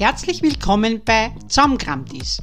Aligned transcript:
Herzlich 0.00 0.40
willkommen 0.40 1.02
bei 1.04 1.30
Zaumkramt 1.48 2.14
ist, 2.14 2.42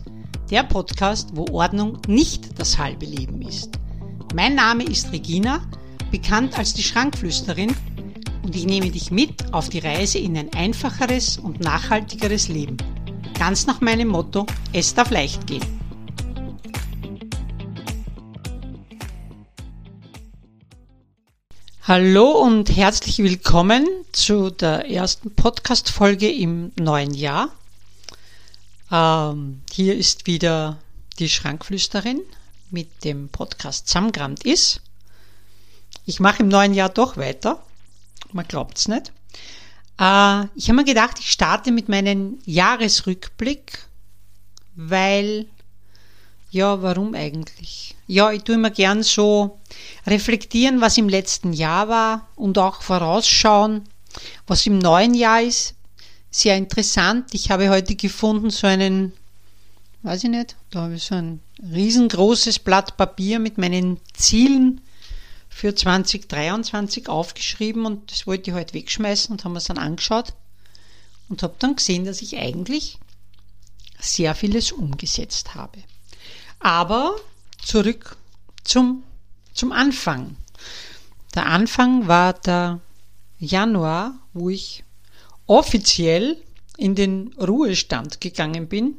der 0.51 0.61
Podcast, 0.61 1.31
wo 1.33 1.47
Ordnung 1.51 1.97
nicht 2.07 2.59
das 2.59 2.77
halbe 2.77 3.07
Leben 3.07 3.41
ist. 3.41 3.79
Mein 4.35 4.53
Name 4.53 4.83
ist 4.83 5.11
Regina, 5.11 5.61
bekannt 6.11 6.55
als 6.55 6.75
die 6.75 6.83
Schrankflüsterin, 6.83 7.75
und 8.43 8.55
ich 8.55 8.67
nehme 8.67 8.91
dich 8.91 9.09
mit 9.09 9.55
auf 9.55 9.69
die 9.69 9.79
Reise 9.79 10.19
in 10.19 10.37
ein 10.37 10.53
einfacheres 10.53 11.39
und 11.39 11.59
nachhaltigeres 11.59 12.47
Leben. 12.47 12.77
Ganz 13.39 13.65
nach 13.65 13.81
meinem 13.81 14.09
Motto, 14.09 14.45
es 14.71 14.93
darf 14.93 15.09
leicht 15.09 15.47
gehen. 15.47 15.76
Hallo 21.87 22.31
und 22.31 22.75
herzlich 22.75 23.19
willkommen 23.19 23.87
zu 24.11 24.49
der 24.49 24.91
ersten 24.91 25.33
Podcast-Folge 25.33 26.29
im 26.29 26.73
neuen 26.77 27.13
Jahr. 27.13 27.49
Ähm, 28.91 29.61
hier 29.71 29.95
ist 29.95 30.27
wieder 30.27 30.79
die 31.17 31.29
Schrankflüsterin 31.29 32.19
mit 32.71 33.05
dem 33.05 33.29
Podcast 33.29 33.87
Zamgramt 33.87 34.43
ist. 34.43 34.81
Ich 36.05 36.19
mache 36.19 36.43
im 36.43 36.49
neuen 36.49 36.73
Jahr 36.73 36.89
doch 36.89 37.15
weiter. 37.15 37.63
Man 38.33 38.45
glaubt's 38.45 38.89
nicht. 38.89 39.13
Äh, 39.97 40.43
ich 40.55 40.67
habe 40.67 40.73
mir 40.73 40.83
gedacht, 40.83 41.19
ich 41.19 41.31
starte 41.31 41.71
mit 41.71 41.87
meinem 41.87 42.39
Jahresrückblick, 42.43 43.87
weil 44.75 45.45
ja, 46.49 46.81
warum 46.81 47.13
eigentlich? 47.13 47.95
Ja, 48.07 48.31
ich 48.31 48.43
tue 48.43 48.55
immer 48.55 48.69
gern 48.69 49.03
so 49.03 49.59
reflektieren, 50.05 50.79
was 50.79 50.97
im 50.97 51.09
letzten 51.09 51.51
Jahr 51.51 51.89
war 51.89 52.27
und 52.35 52.57
auch 52.57 52.81
vorausschauen, 52.81 53.83
was 54.47 54.65
im 54.65 54.79
neuen 54.79 55.13
Jahr 55.13 55.41
ist. 55.41 55.75
Sehr 56.31 56.55
interessant. 56.55 57.33
Ich 57.33 57.51
habe 57.51 57.69
heute 57.69 57.95
gefunden 57.95 58.49
so 58.49 58.67
einen, 58.67 59.11
weiß 60.03 60.23
ich 60.23 60.29
nicht, 60.29 60.55
da 60.71 60.83
habe 60.83 60.95
ich 60.95 61.03
so 61.03 61.15
ein 61.15 61.41
riesengroßes 61.61 62.59
Blatt 62.59 62.95
Papier 62.95 63.39
mit 63.39 63.57
meinen 63.57 63.99
Zielen 64.13 64.81
für 65.49 65.75
2023 65.75 67.09
aufgeschrieben 67.09 67.85
und 67.85 68.11
das 68.11 68.27
wollte 68.27 68.51
ich 68.51 68.55
heute 68.55 68.73
wegschmeißen 68.73 69.31
und 69.31 69.43
haben 69.43 69.55
es 69.55 69.65
dann 69.65 69.79
angeschaut 69.79 70.33
und 71.29 71.43
habe 71.43 71.55
dann 71.59 71.75
gesehen, 71.75 72.05
dass 72.05 72.21
ich 72.21 72.37
eigentlich 72.37 72.99
sehr 73.99 74.35
vieles 74.35 74.71
umgesetzt 74.71 75.55
habe. 75.55 75.79
Aber 76.59 77.15
zurück 77.63 78.17
zum, 78.63 79.03
zum 79.53 79.71
Anfang. 79.71 80.35
Der 81.35 81.45
Anfang 81.45 82.07
war 82.07 82.33
der 82.33 82.79
Januar, 83.39 84.17
wo 84.33 84.49
ich 84.49 84.83
offiziell 85.45 86.37
in 86.77 86.95
den 86.95 87.33
Ruhestand 87.33 88.21
gegangen 88.21 88.67
bin, 88.67 88.95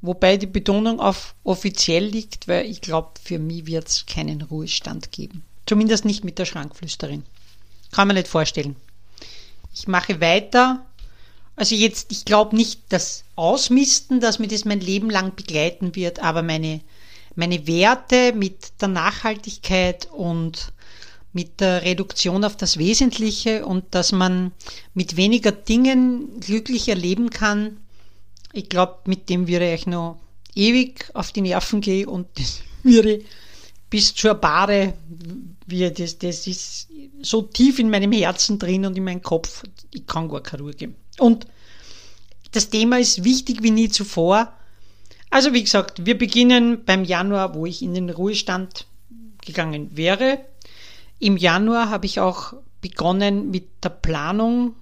wobei 0.00 0.36
die 0.36 0.46
Betonung 0.46 1.00
auf 1.00 1.34
offiziell 1.44 2.04
liegt, 2.04 2.48
weil 2.48 2.66
ich 2.66 2.80
glaube, 2.80 3.12
für 3.22 3.38
mich 3.38 3.66
wird 3.66 3.88
es 3.88 4.06
keinen 4.06 4.42
Ruhestand 4.42 5.12
geben. 5.12 5.44
Zumindest 5.66 6.04
nicht 6.04 6.24
mit 6.24 6.38
der 6.38 6.44
Schrankflüsterin. 6.44 7.24
Kann 7.90 8.08
man 8.08 8.16
nicht 8.16 8.28
vorstellen. 8.28 8.76
Ich 9.72 9.88
mache 9.88 10.20
weiter. 10.20 10.84
Also 11.56 11.74
jetzt, 11.74 12.10
ich 12.10 12.24
glaube 12.24 12.56
nicht 12.56 12.80
das 12.88 13.24
Ausmisten, 13.36 14.20
dass 14.20 14.38
mir 14.38 14.48
das 14.48 14.64
mein 14.64 14.80
Leben 14.80 15.10
lang 15.10 15.36
begleiten 15.36 15.94
wird, 15.94 16.20
aber 16.20 16.42
meine 16.42 16.80
meine 17.36 17.66
Werte 17.66 18.32
mit 18.32 18.80
der 18.80 18.88
Nachhaltigkeit 18.88 20.08
und 20.12 20.72
mit 21.32 21.60
der 21.60 21.82
Reduktion 21.82 22.44
auf 22.44 22.56
das 22.56 22.78
Wesentliche 22.78 23.66
und 23.66 23.94
dass 23.94 24.12
man 24.12 24.52
mit 24.94 25.16
weniger 25.16 25.50
Dingen 25.50 26.40
glücklich 26.40 26.88
erleben 26.88 27.30
kann. 27.30 27.78
Ich 28.52 28.68
glaube, 28.68 28.98
mit 29.06 29.28
dem 29.28 29.48
würde 29.48 29.74
ich 29.74 29.86
noch 29.86 30.20
ewig 30.54 31.10
auf 31.14 31.32
die 31.32 31.40
Nerven 31.40 31.80
gehen 31.80 32.08
und 32.08 32.28
das 32.38 32.60
würde 32.84 33.22
bis 33.90 34.14
zur 34.14 34.34
Bahre, 34.34 34.94
wie 35.66 35.90
das, 35.90 36.18
das 36.18 36.46
ist 36.46 36.88
so 37.22 37.42
tief 37.42 37.78
in 37.78 37.90
meinem 37.90 38.12
Herzen 38.12 38.58
drin 38.58 38.86
und 38.86 38.96
in 38.96 39.04
meinem 39.04 39.22
Kopf, 39.22 39.64
ich 39.92 40.06
kann 40.06 40.28
gar 40.28 40.42
keine 40.42 40.62
Ruhe 40.62 40.74
geben. 40.74 40.94
Und 41.18 41.46
das 42.52 42.70
Thema 42.70 42.98
ist 42.98 43.24
wichtig 43.24 43.62
wie 43.62 43.70
nie 43.70 43.88
zuvor 43.88 44.52
also 45.34 45.52
wie 45.52 45.64
gesagt, 45.64 46.06
wir 46.06 46.16
beginnen 46.16 46.84
beim 46.84 47.02
Januar, 47.02 47.56
wo 47.56 47.66
ich 47.66 47.82
in 47.82 47.92
den 47.92 48.08
Ruhestand 48.08 48.86
gegangen 49.44 49.96
wäre. 49.96 50.38
Im 51.18 51.36
Januar 51.36 51.90
habe 51.90 52.06
ich 52.06 52.20
auch 52.20 52.52
begonnen 52.80 53.50
mit 53.50 53.82
der 53.82 53.88
Planung 53.88 54.76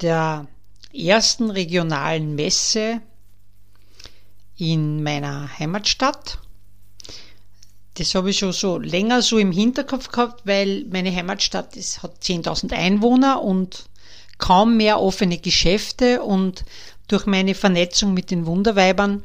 der 0.00 0.48
ersten 0.92 1.48
regionalen 1.48 2.34
Messe 2.34 3.02
in 4.56 5.04
meiner 5.04 5.48
Heimatstadt. 5.60 6.40
Das 7.94 8.16
habe 8.16 8.30
ich 8.30 8.38
schon 8.38 8.52
so 8.52 8.78
länger 8.78 9.22
so 9.22 9.38
im 9.38 9.52
Hinterkopf 9.52 10.08
gehabt, 10.08 10.44
weil 10.44 10.86
meine 10.90 11.14
Heimatstadt 11.14 11.76
ist, 11.76 12.02
hat 12.02 12.20
10.000 12.20 12.72
Einwohner 12.72 13.42
und 13.42 13.84
kaum 14.40 14.76
mehr 14.76 15.00
offene 15.00 15.38
Geschäfte 15.38 16.22
und 16.22 16.64
durch 17.06 17.26
meine 17.26 17.54
Vernetzung 17.54 18.14
mit 18.14 18.30
den 18.30 18.46
Wunderweibern 18.46 19.22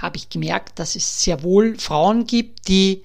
habe 0.00 0.16
ich 0.16 0.28
gemerkt, 0.28 0.78
dass 0.78 0.96
es 0.96 1.22
sehr 1.22 1.42
wohl 1.42 1.78
Frauen 1.78 2.26
gibt, 2.26 2.68
die 2.68 3.02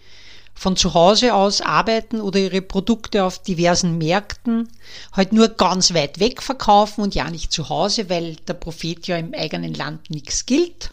von 0.53 0.75
zu 0.77 0.93
Hause 0.93 1.33
aus 1.33 1.61
arbeiten 1.61 2.21
oder 2.21 2.39
ihre 2.39 2.61
Produkte 2.61 3.23
auf 3.23 3.39
diversen 3.39 3.97
Märkten 3.97 4.69
halt 5.11 5.33
nur 5.33 5.47
ganz 5.47 5.93
weit 5.93 6.19
weg 6.19 6.41
verkaufen 6.41 7.01
und 7.01 7.15
ja 7.15 7.29
nicht 7.31 7.51
zu 7.51 7.69
Hause, 7.69 8.09
weil 8.09 8.35
der 8.47 8.53
Prophet 8.53 9.07
ja 9.07 9.17
im 9.17 9.33
eigenen 9.33 9.73
Land 9.73 10.09
nichts 10.11 10.45
gilt. 10.45 10.91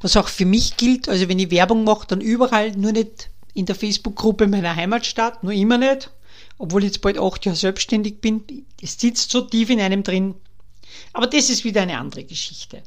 Was 0.00 0.16
auch 0.16 0.28
für 0.28 0.44
mich 0.44 0.76
gilt, 0.76 1.08
also 1.08 1.28
wenn 1.28 1.38
ich 1.38 1.50
Werbung 1.50 1.82
mache, 1.82 2.06
dann 2.06 2.20
überall, 2.20 2.72
nur 2.72 2.92
nicht 2.92 3.30
in 3.54 3.66
der 3.66 3.74
Facebook-Gruppe 3.74 4.46
meiner 4.46 4.76
Heimatstadt, 4.76 5.42
nur 5.42 5.52
immer 5.52 5.78
nicht, 5.78 6.10
obwohl 6.58 6.84
ich 6.84 6.92
jetzt 6.92 7.00
bald 7.00 7.18
acht 7.18 7.44
Jahre 7.44 7.56
selbstständig 7.56 8.20
bin. 8.20 8.44
Es 8.80 8.98
sitzt 8.98 9.30
so 9.30 9.42
tief 9.42 9.70
in 9.70 9.80
einem 9.80 10.02
drin, 10.02 10.34
aber 11.12 11.26
das 11.26 11.50
ist 11.50 11.64
wieder 11.64 11.82
eine 11.82 11.98
andere 11.98 12.24
Geschichte. 12.24 12.82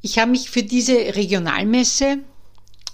Ich 0.00 0.18
habe 0.18 0.30
mich 0.30 0.50
für 0.50 0.62
diese 0.62 0.94
Regionalmesse 0.94 2.18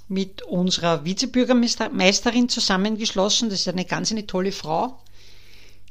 mit 0.09 0.43
unserer 0.43 1.05
Vizebürgermeisterin 1.05 2.49
zusammengeschlossen. 2.49 3.49
Das 3.49 3.61
ist 3.61 3.69
eine 3.69 3.85
ganz 3.85 4.11
eine 4.11 4.27
tolle 4.27 4.53
Frau, 4.53 4.99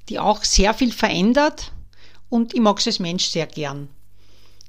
die 0.10 0.20
auch 0.20 0.44
sehr 0.44 0.74
viel 0.74 0.92
verändert 0.92 1.72
und 2.30 2.54
ich 2.54 2.62
mag 2.62 2.80
sie 2.80 2.90
als 2.90 3.00
Mensch 3.00 3.26
sehr 3.26 3.48
gern. 3.48 3.90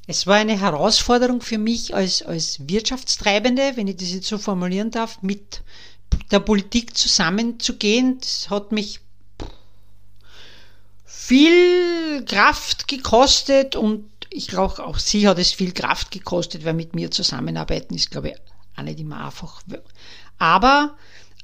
Es 0.07 0.27
war 0.27 0.37
eine 0.37 0.59
Herausforderung 0.59 1.41
für 1.41 1.59
mich 1.59 1.95
als, 1.95 2.23
als 2.23 2.69
Wirtschaftstreibende, 2.69 3.73
wenn 3.77 3.87
ich 3.87 3.97
das 3.97 4.11
jetzt 4.11 4.27
so 4.27 4.39
formulieren 4.39 4.91
darf, 4.91 5.23
mit 5.23 5.63
der 6.31 6.41
Politik 6.41 6.97
zusammenzugehen. 6.97 8.19
Das 8.21 8.51
hat 8.51 8.73
mich 8.73 9.01
viel 11.05 12.25
Kraft 12.25 12.89
gekostet 12.89 13.77
und 13.77 14.11
ich 14.31 14.49
glaube 14.49 14.85
auch 14.85 14.99
sie 14.99 15.29
hat 15.29 15.39
es 15.39 15.53
viel 15.53 15.73
Kraft 15.73 16.11
gekostet, 16.11 16.65
weil 16.65 16.75
mit 16.75 16.95
mir 16.95 17.11
zusammenarbeiten 17.11 17.95
ist, 17.95 18.11
glaube 18.11 18.31
ich, 18.31 18.37
auch 18.77 18.83
nicht 18.83 19.01
immer 19.01 19.25
einfach. 19.25 19.63
Aber 20.39 20.97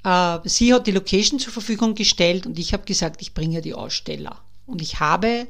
äh, 0.04 0.38
sie 0.49 0.72
hat 0.72 0.87
die 0.87 0.93
Location 0.93 1.38
zur 1.38 1.53
Verfügung 1.53 1.94
gestellt 1.94 2.47
und 2.47 2.59
ich 2.59 2.72
habe 2.72 2.84
gesagt, 2.84 3.21
ich 3.22 3.34
bringe 3.34 3.60
die 3.60 3.75
Aussteller. 3.75 4.41
Und 4.66 4.83
ich 4.83 5.00
habe 5.00 5.47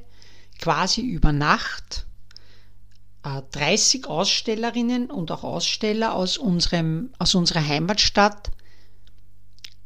quasi 0.59 1.03
über 1.03 1.33
Nacht 1.33 2.07
äh, 3.23 3.43
30 3.53 4.07
Ausstellerinnen 4.07 5.11
und 5.11 5.31
auch 5.31 5.45
Aussteller 5.45 6.15
aus 6.15 6.39
unserem, 6.39 7.11
aus 7.19 7.35
unserer 7.35 7.67
Heimatstadt 7.67 8.51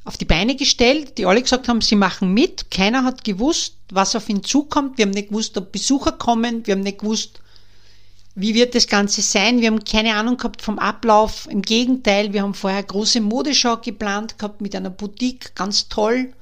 auf 0.05 0.17
die 0.17 0.25
Beine 0.25 0.57
gestellt, 0.57 1.19
die 1.19 1.27
alle 1.27 1.43
gesagt 1.43 1.69
haben, 1.69 1.81
sie 1.81 1.97
machen 1.97 2.33
mit. 2.33 2.71
Keiner 2.71 3.05
hat 3.05 3.25
gewusst, 3.25 3.75
was 3.91 4.17
auf 4.17 4.29
ihn 4.29 4.43
zukommt. 4.43 4.99
Wir 4.99 5.05
haben 5.05 5.13
nicht 5.13 5.29
gewusst, 5.29 5.57
ob 5.59 5.73
Besucher 5.73 6.13
kommen. 6.13 6.67
Wir 6.67 6.75
haben 6.75 6.83
nicht 6.83 7.01
gewusst, 7.01 7.41
wie 8.35 8.55
wird 8.55 8.75
das 8.75 8.87
Ganze 8.87 9.21
sein. 9.23 9.61
Wir 9.61 9.69
haben 9.69 9.85
keine 9.85 10.15
Ahnung 10.15 10.37
gehabt 10.37 10.63
vom 10.63 10.79
Ablauf. 10.79 11.47
Im 11.51 11.63
Gegenteil, 11.63 12.33
wir 12.33 12.43
haben 12.43 12.55
vorher 12.55 12.83
große 12.83 13.21
Modeschau 13.21 13.77
geplant 13.77 14.39
gehabt 14.39 14.61
mit 14.61 14.75
einer 14.75 14.91
Boutique, 14.91 15.55
ganz 15.55 15.89
toll. 15.89 16.33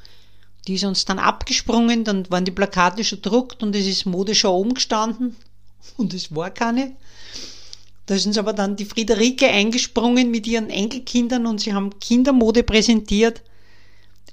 Die 0.66 0.75
ist 0.75 0.84
uns 0.84 1.06
dann 1.06 1.19
abgesprungen, 1.19 2.04
dann 2.04 2.31
waren 2.31 2.44
die 2.44 2.50
Plakate 2.50 3.02
schon 3.02 3.22
druckt 3.22 3.62
und 3.62 3.75
es 3.75 3.87
ist 3.87 4.04
Modeschau 4.04 4.54
oben 4.56 4.75
gestanden 4.75 5.34
und 5.96 6.14
es 6.14 6.34
war 6.34 6.50
keine. 6.50 6.94
Da 8.06 8.14
ist 8.14 8.26
uns 8.26 8.38
aber 8.38 8.52
dann 8.52 8.76
die 8.76 8.84
Friederike 8.84 9.49
eingesprungen 9.49 10.31
mit 10.31 10.46
ihren 10.46 10.70
Enkelkindern 10.70 11.46
und 11.46 11.61
sie 11.61 11.75
haben 11.75 11.99
Kindermode 12.00 12.62
präsentiert. 12.62 13.43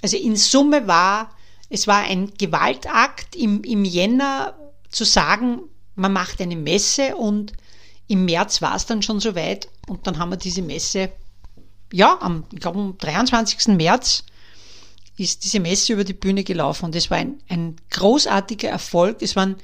Also 0.05 0.17
in 0.17 0.35
Summe 0.35 0.85
war, 0.85 1.31
es 1.67 1.87
war 1.87 2.03
ein 2.03 2.31
Gewaltakt 2.37 3.35
im, 3.35 3.63
im 3.63 3.83
Jänner 3.83 4.53
zu 4.91 5.03
sagen, 5.03 5.61
man 5.95 6.13
macht 6.13 6.39
eine 6.41 6.55
Messe 6.55 7.15
und 7.15 7.53
im 8.07 8.25
März 8.25 8.61
war 8.61 8.75
es 8.75 8.85
dann 8.85 9.01
schon 9.01 9.19
soweit 9.19 9.67
und 9.87 10.05
dann 10.05 10.19
haben 10.19 10.29
wir 10.29 10.37
diese 10.37 10.61
Messe, 10.61 11.11
ja, 11.91 12.19
am, 12.21 12.43
ich 12.53 12.59
glaube 12.59 12.77
am 12.77 12.95
23. 12.99 13.69
März 13.69 14.25
ist 15.17 15.43
diese 15.43 15.59
Messe 15.59 15.93
über 15.93 16.03
die 16.03 16.13
Bühne 16.13 16.43
gelaufen 16.43 16.85
und 16.85 16.95
es 16.95 17.09
war 17.09 17.17
ein, 17.17 17.41
ein 17.49 17.75
großartiger 17.89 18.69
Erfolg. 18.69 19.23
Es 19.23 19.35
waren 19.35 19.55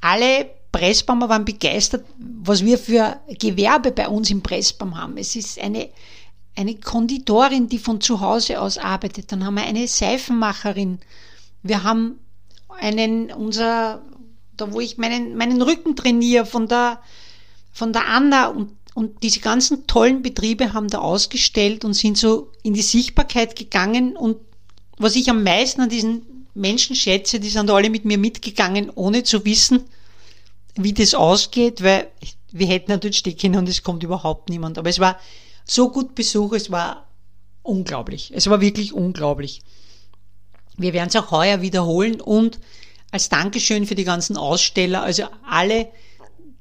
alle 0.00 0.50
Pressbaumer 0.72 1.28
waren 1.28 1.44
begeistert, 1.44 2.04
was 2.18 2.64
wir 2.64 2.78
für 2.78 3.20
Gewerbe 3.38 3.92
bei 3.92 4.08
uns 4.08 4.28
im 4.28 4.42
Pressbaum 4.42 5.00
haben. 5.00 5.18
Es 5.18 5.36
ist 5.36 5.60
eine, 5.60 5.88
eine 6.54 6.74
Konditorin, 6.76 7.68
die 7.68 7.78
von 7.78 8.00
zu 8.00 8.20
Hause 8.20 8.60
aus 8.60 8.78
arbeitet. 8.78 9.32
Dann 9.32 9.44
haben 9.44 9.54
wir 9.54 9.64
eine 9.64 9.88
Seifenmacherin. 9.88 10.98
Wir 11.62 11.82
haben 11.82 12.18
einen, 12.68 13.32
unser, 13.32 14.02
da 14.56 14.72
wo 14.72 14.80
ich 14.80 14.98
meinen, 14.98 15.36
meinen 15.36 15.62
Rücken 15.62 15.96
trainiere, 15.96 16.46
von 16.46 16.68
der, 16.68 17.00
von 17.72 17.92
der 17.92 18.06
Anna 18.08 18.48
und, 18.48 18.72
und 18.94 19.22
diese 19.22 19.40
ganzen 19.40 19.86
tollen 19.86 20.22
Betriebe 20.22 20.74
haben 20.74 20.88
da 20.88 20.98
ausgestellt 20.98 21.84
und 21.84 21.94
sind 21.94 22.18
so 22.18 22.50
in 22.62 22.74
die 22.74 22.82
Sichtbarkeit 22.82 23.56
gegangen 23.56 24.16
und 24.16 24.36
was 24.98 25.16
ich 25.16 25.30
am 25.30 25.42
meisten 25.42 25.80
an 25.80 25.88
diesen 25.88 26.46
Menschen 26.54 26.94
schätze, 26.94 27.40
die 27.40 27.48
sind 27.48 27.70
alle 27.70 27.88
mit 27.88 28.04
mir 28.04 28.18
mitgegangen, 28.18 28.90
ohne 28.94 29.22
zu 29.22 29.44
wissen, 29.44 29.84
wie 30.74 30.92
das 30.92 31.14
ausgeht, 31.14 31.82
weil 31.82 32.08
wir 32.52 32.66
hätten 32.66 32.90
natürlich 32.90 33.18
stecken 33.18 33.56
und 33.56 33.68
es 33.68 33.82
kommt 33.82 34.02
überhaupt 34.02 34.50
niemand. 34.50 34.78
Aber 34.78 34.90
es 34.90 35.00
war 35.00 35.18
so 35.74 35.90
gut 35.90 36.14
Besuch, 36.14 36.52
es 36.52 36.70
war 36.70 37.08
unglaublich. 37.62 38.32
Es 38.34 38.48
war 38.48 38.60
wirklich 38.60 38.92
unglaublich. 38.92 39.62
Wir 40.76 40.92
werden 40.92 41.08
es 41.08 41.16
auch 41.16 41.30
heuer 41.30 41.62
wiederholen 41.62 42.20
und 42.20 42.58
als 43.10 43.28
Dankeschön 43.28 43.86
für 43.86 43.94
die 43.94 44.04
ganzen 44.04 44.36
Aussteller, 44.36 45.02
also 45.02 45.24
alle, 45.46 45.88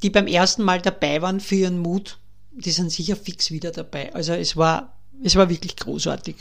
die 0.04 0.10
beim 0.10 0.28
ersten 0.28 0.64
Mal 0.64 0.82
dabei 0.82 1.22
waren 1.22 1.40
für 1.40 1.56
ihren 1.56 1.80
Mut, 1.80 2.20
die 2.52 2.72
sind 2.72 2.92
sicher 2.92 3.16
fix 3.16 3.52
wieder 3.52 3.72
dabei. 3.72 4.14
Also 4.14 4.34
es 4.34 4.58
war, 4.58 4.98
es 5.24 5.36
war 5.36 5.50
wirklich 5.50 5.78
großartig. 5.78 6.36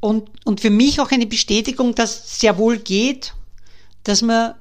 Und, 0.00 0.30
und 0.46 0.60
für 0.60 0.70
mich 0.70 1.00
auch 1.00 1.10
eine 1.10 1.26
Bestätigung, 1.26 1.94
dass 1.94 2.24
es 2.24 2.40
sehr 2.40 2.56
wohl 2.56 2.78
geht, 2.78 3.34
dass 4.04 4.22
man 4.22 4.54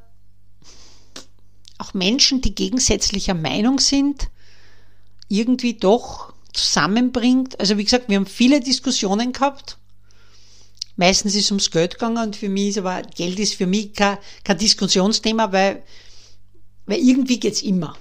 auch 1.78 1.94
Menschen, 1.94 2.42
die 2.42 2.56
gegensätzlicher 2.56 3.36
Meinung 3.36 3.80
sind, 3.80 4.30
irgendwie 5.30 5.76
doch 5.76 6.34
zusammenbringt. 6.58 7.60
Also 7.60 7.78
wie 7.78 7.84
gesagt, 7.84 8.10
wir 8.10 8.18
haben 8.18 8.26
viele 8.26 8.60
Diskussionen 8.60 9.32
gehabt. 9.32 9.78
Meistens 10.96 11.36
ist 11.36 11.46
es 11.46 11.52
ums 11.52 11.72
Geld 11.72 11.94
gegangen 11.94 12.18
und 12.24 12.36
für 12.36 12.50
mich 12.50 12.70
ist 12.70 12.78
aber 12.80 13.02
Geld 13.04 13.40
ist 13.40 13.54
für 13.54 13.68
mich 13.68 13.94
kein, 13.94 14.18
kein 14.44 14.58
Diskussionsthema, 14.58 15.52
weil, 15.52 15.84
weil 16.86 17.00
irgendwie 17.00 17.40
geht's 17.40 17.62
immer. 17.62 17.96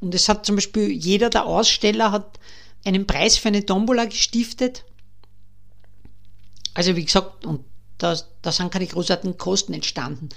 Und 0.00 0.14
es 0.14 0.28
hat 0.28 0.44
zum 0.44 0.56
Beispiel 0.56 0.90
jeder 0.90 1.30
der 1.30 1.46
Aussteller 1.46 2.10
hat 2.10 2.38
einen 2.84 3.06
Preis 3.06 3.36
für 3.36 3.48
eine 3.48 3.64
Tombola 3.64 4.06
gestiftet 4.06 4.84
also 6.74 6.96
wie 6.96 7.04
gesagt, 7.04 7.46
und 7.46 7.64
da, 7.98 8.16
da 8.42 8.52
sind 8.52 8.72
keine 8.72 8.86
großartigen 8.86 9.38
Kosten 9.38 9.72
entstanden. 9.72 10.28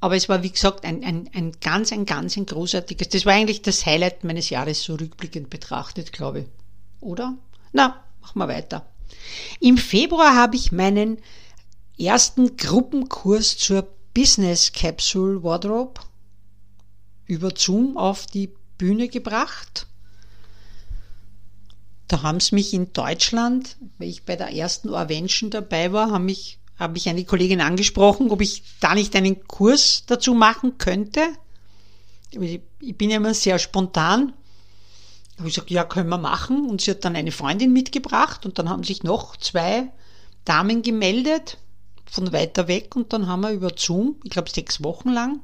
Aber 0.00 0.16
es 0.16 0.28
war, 0.28 0.42
wie 0.42 0.50
gesagt, 0.50 0.84
ein, 0.84 1.02
ein, 1.04 1.30
ein 1.32 1.52
ganz, 1.60 1.92
ein 1.92 2.04
ganz 2.04 2.36
ein 2.36 2.46
großartiges, 2.46 3.08
das 3.08 3.24
war 3.24 3.32
eigentlich 3.32 3.62
das 3.62 3.86
Highlight 3.86 4.24
meines 4.24 4.50
Jahres, 4.50 4.82
so 4.82 4.96
rückblickend 4.96 5.48
betrachtet, 5.48 6.12
glaube 6.12 6.40
ich. 6.40 6.46
Oder? 7.04 7.36
Na, 7.72 8.02
machen 8.22 8.38
wir 8.38 8.48
weiter. 8.48 8.86
Im 9.60 9.76
Februar 9.76 10.34
habe 10.34 10.56
ich 10.56 10.72
meinen 10.72 11.18
ersten 11.98 12.56
Gruppenkurs 12.56 13.58
zur 13.58 13.86
Business 14.14 14.72
Capsule 14.72 15.42
Wardrobe 15.42 16.00
über 17.26 17.50
Zoom 17.54 17.96
auf 17.96 18.26
die 18.26 18.50
Bühne 18.78 19.08
gebracht. 19.08 19.86
Da 22.08 22.22
haben 22.22 22.40
sie 22.40 22.54
mich 22.54 22.72
in 22.72 22.92
Deutschland, 22.92 23.76
weil 23.98 24.08
ich 24.08 24.24
bei 24.24 24.36
der 24.36 24.52
ersten 24.52 24.88
Orvention 24.88 25.50
dabei 25.50 25.92
war, 25.92 26.10
haben 26.10 26.26
mich, 26.26 26.58
habe 26.78 26.96
ich 26.96 27.08
eine 27.08 27.24
Kollegin 27.24 27.60
angesprochen, 27.60 28.30
ob 28.30 28.40
ich 28.40 28.62
da 28.80 28.94
nicht 28.94 29.14
einen 29.14 29.46
Kurs 29.46 30.04
dazu 30.06 30.34
machen 30.34 30.78
könnte. 30.78 31.20
Ich 32.30 32.96
bin 32.96 33.10
ja 33.10 33.18
immer 33.18 33.34
sehr 33.34 33.58
spontan. 33.58 34.32
Habe 35.38 35.48
ich 35.48 35.54
gesagt, 35.54 35.70
ja, 35.70 35.84
können 35.84 36.08
wir 36.08 36.18
machen. 36.18 36.68
Und 36.68 36.80
sie 36.80 36.92
hat 36.92 37.04
dann 37.04 37.16
eine 37.16 37.32
Freundin 37.32 37.72
mitgebracht 37.72 38.46
und 38.46 38.58
dann 38.58 38.68
haben 38.68 38.84
sich 38.84 39.02
noch 39.02 39.36
zwei 39.36 39.90
Damen 40.44 40.82
gemeldet 40.82 41.58
von 42.04 42.32
weiter 42.32 42.68
weg 42.68 42.94
und 42.96 43.12
dann 43.12 43.26
haben 43.26 43.42
wir 43.42 43.50
über 43.50 43.70
Zoom, 43.76 44.16
ich 44.22 44.30
glaube 44.30 44.50
sechs 44.50 44.84
Wochen 44.84 45.10
lang, 45.10 45.40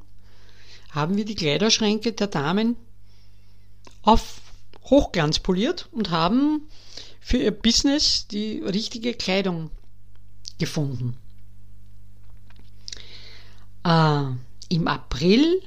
haben 0.90 1.16
wir 1.16 1.24
die 1.24 1.34
Kleiderschränke 1.34 2.12
der 2.12 2.28
Damen 2.28 2.76
auf 4.02 4.40
hochglanzpoliert 4.84 5.88
und 5.92 6.10
haben 6.10 6.68
für 7.20 7.38
ihr 7.38 7.50
Business 7.50 8.26
die 8.28 8.60
richtige 8.60 9.14
Kleidung 9.14 9.70
gefunden. 10.58 11.16
Äh, 13.84 14.24
Im 14.68 14.88
April 14.88 15.62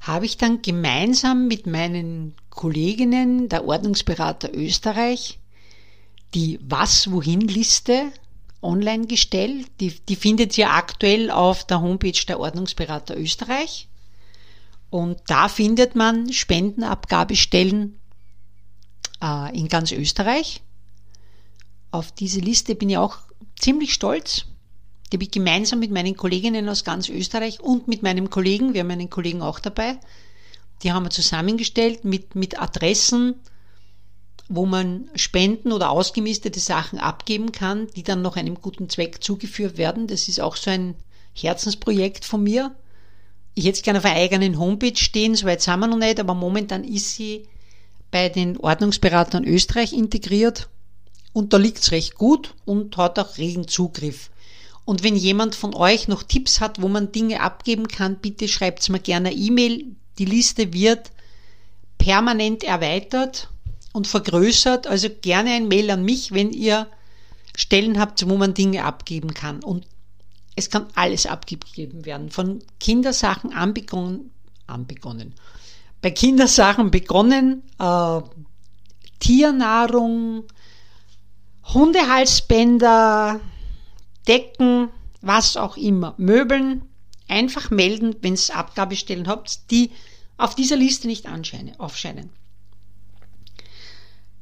habe 0.00 0.24
ich 0.24 0.36
dann 0.36 0.62
gemeinsam 0.62 1.48
mit 1.48 1.66
meinen 1.66 2.34
Kolleginnen 2.58 3.48
der 3.48 3.68
Ordnungsberater 3.68 4.52
Österreich 4.52 5.38
die 6.34 6.58
Was-Wohin-Liste 6.60 8.10
online 8.60 9.06
gestellt. 9.06 9.68
Die, 9.78 9.90
die 9.90 10.16
findet 10.16 10.58
ihr 10.58 10.72
aktuell 10.72 11.30
auf 11.30 11.64
der 11.64 11.80
Homepage 11.80 12.20
der 12.26 12.40
Ordnungsberater 12.40 13.16
Österreich. 13.16 13.86
Und 14.90 15.20
da 15.28 15.48
findet 15.48 15.94
man 15.94 16.32
Spendenabgabestellen 16.32 18.00
äh, 19.22 19.56
in 19.56 19.68
ganz 19.68 19.92
Österreich. 19.92 20.60
Auf 21.92 22.10
diese 22.10 22.40
Liste 22.40 22.74
bin 22.74 22.90
ich 22.90 22.98
auch 22.98 23.18
ziemlich 23.56 23.94
stolz. 23.94 24.46
Die 25.12 25.16
habe 25.16 25.22
ich 25.22 25.30
gemeinsam 25.30 25.78
mit 25.78 25.92
meinen 25.92 26.16
Kolleginnen 26.16 26.68
aus 26.68 26.82
ganz 26.82 27.08
Österreich 27.08 27.60
und 27.60 27.86
mit 27.86 28.02
meinem 28.02 28.30
Kollegen, 28.30 28.74
wir 28.74 28.80
haben 28.80 28.90
einen 28.90 29.10
Kollegen 29.10 29.42
auch 29.42 29.60
dabei, 29.60 30.00
die 30.82 30.92
haben 30.92 31.04
wir 31.04 31.10
zusammengestellt 31.10 32.04
mit, 32.04 32.34
mit 32.34 32.60
Adressen, 32.60 33.34
wo 34.48 34.64
man 34.64 35.10
Spenden 35.14 35.72
oder 35.72 35.90
ausgemistete 35.90 36.60
Sachen 36.60 36.98
abgeben 36.98 37.52
kann, 37.52 37.88
die 37.96 38.02
dann 38.02 38.22
noch 38.22 38.36
einem 38.36 38.60
guten 38.60 38.88
Zweck 38.88 39.22
zugeführt 39.22 39.76
werden. 39.76 40.06
Das 40.06 40.28
ist 40.28 40.40
auch 40.40 40.56
so 40.56 40.70
ein 40.70 40.94
Herzensprojekt 41.34 42.24
von 42.24 42.42
mir. 42.42 42.74
Ich 43.54 43.66
hätte 43.66 43.82
gerne 43.82 43.98
auf 43.98 44.04
einer 44.04 44.16
eigenen 44.16 44.58
Homepage 44.58 44.96
stehen, 44.96 45.34
soweit 45.34 45.60
sind 45.60 45.80
wir 45.80 45.88
noch 45.88 45.98
nicht, 45.98 46.20
aber 46.20 46.34
momentan 46.34 46.84
ist 46.84 47.14
sie 47.14 47.46
bei 48.10 48.28
den 48.28 48.56
Ordnungsberatern 48.56 49.44
Österreich 49.44 49.92
integriert 49.92 50.68
und 51.32 51.52
da 51.52 51.56
liegt's 51.58 51.90
recht 51.90 52.14
gut 52.14 52.54
und 52.64 52.96
hat 52.96 53.18
auch 53.18 53.36
regen 53.36 53.68
Zugriff. 53.68 54.30
Und 54.84 55.02
wenn 55.02 55.16
jemand 55.16 55.54
von 55.54 55.74
euch 55.74 56.08
noch 56.08 56.22
Tipps 56.22 56.60
hat, 56.60 56.80
wo 56.80 56.88
man 56.88 57.12
Dinge 57.12 57.42
abgeben 57.42 57.88
kann, 57.88 58.16
bitte 58.20 58.48
schreibt's 58.48 58.88
mir 58.88 59.00
gerne 59.00 59.32
E-Mail. 59.32 59.84
Die 60.18 60.24
Liste 60.24 60.72
wird 60.72 61.10
permanent 61.96 62.64
erweitert 62.64 63.48
und 63.92 64.06
vergrößert. 64.06 64.86
Also 64.86 65.08
gerne 65.22 65.50
ein 65.52 65.68
Mail 65.68 65.90
an 65.90 66.04
mich, 66.04 66.32
wenn 66.32 66.52
ihr 66.52 66.86
Stellen 67.56 67.98
habt, 67.98 68.28
wo 68.28 68.36
man 68.36 68.54
Dinge 68.54 68.84
abgeben 68.84 69.34
kann. 69.34 69.62
Und 69.62 69.86
es 70.56 70.70
kann 70.70 70.86
alles 70.94 71.26
abgegeben 71.26 72.04
werden. 72.04 72.30
Von 72.30 72.62
Kindersachen 72.78 73.52
anbegonnen, 73.52 74.30
anbegonnen 74.66 75.34
bei 76.00 76.10
Kindersachen 76.10 76.90
begonnen, 76.90 77.62
äh, 77.78 78.20
Tiernahrung, 79.18 80.44
Hundehalsbänder, 81.64 83.40
Decken, 84.26 84.90
was 85.20 85.56
auch 85.56 85.76
immer, 85.76 86.14
Möbeln, 86.16 86.82
einfach 87.28 87.70
melden, 87.70 88.16
wenn 88.22 88.34
es 88.34 88.50
Abgabestellen 88.50 89.28
habt, 89.28 89.70
die 89.70 89.90
auf 90.36 90.54
dieser 90.54 90.76
Liste 90.76 91.06
nicht 91.06 91.26
aufscheinen. 91.78 92.30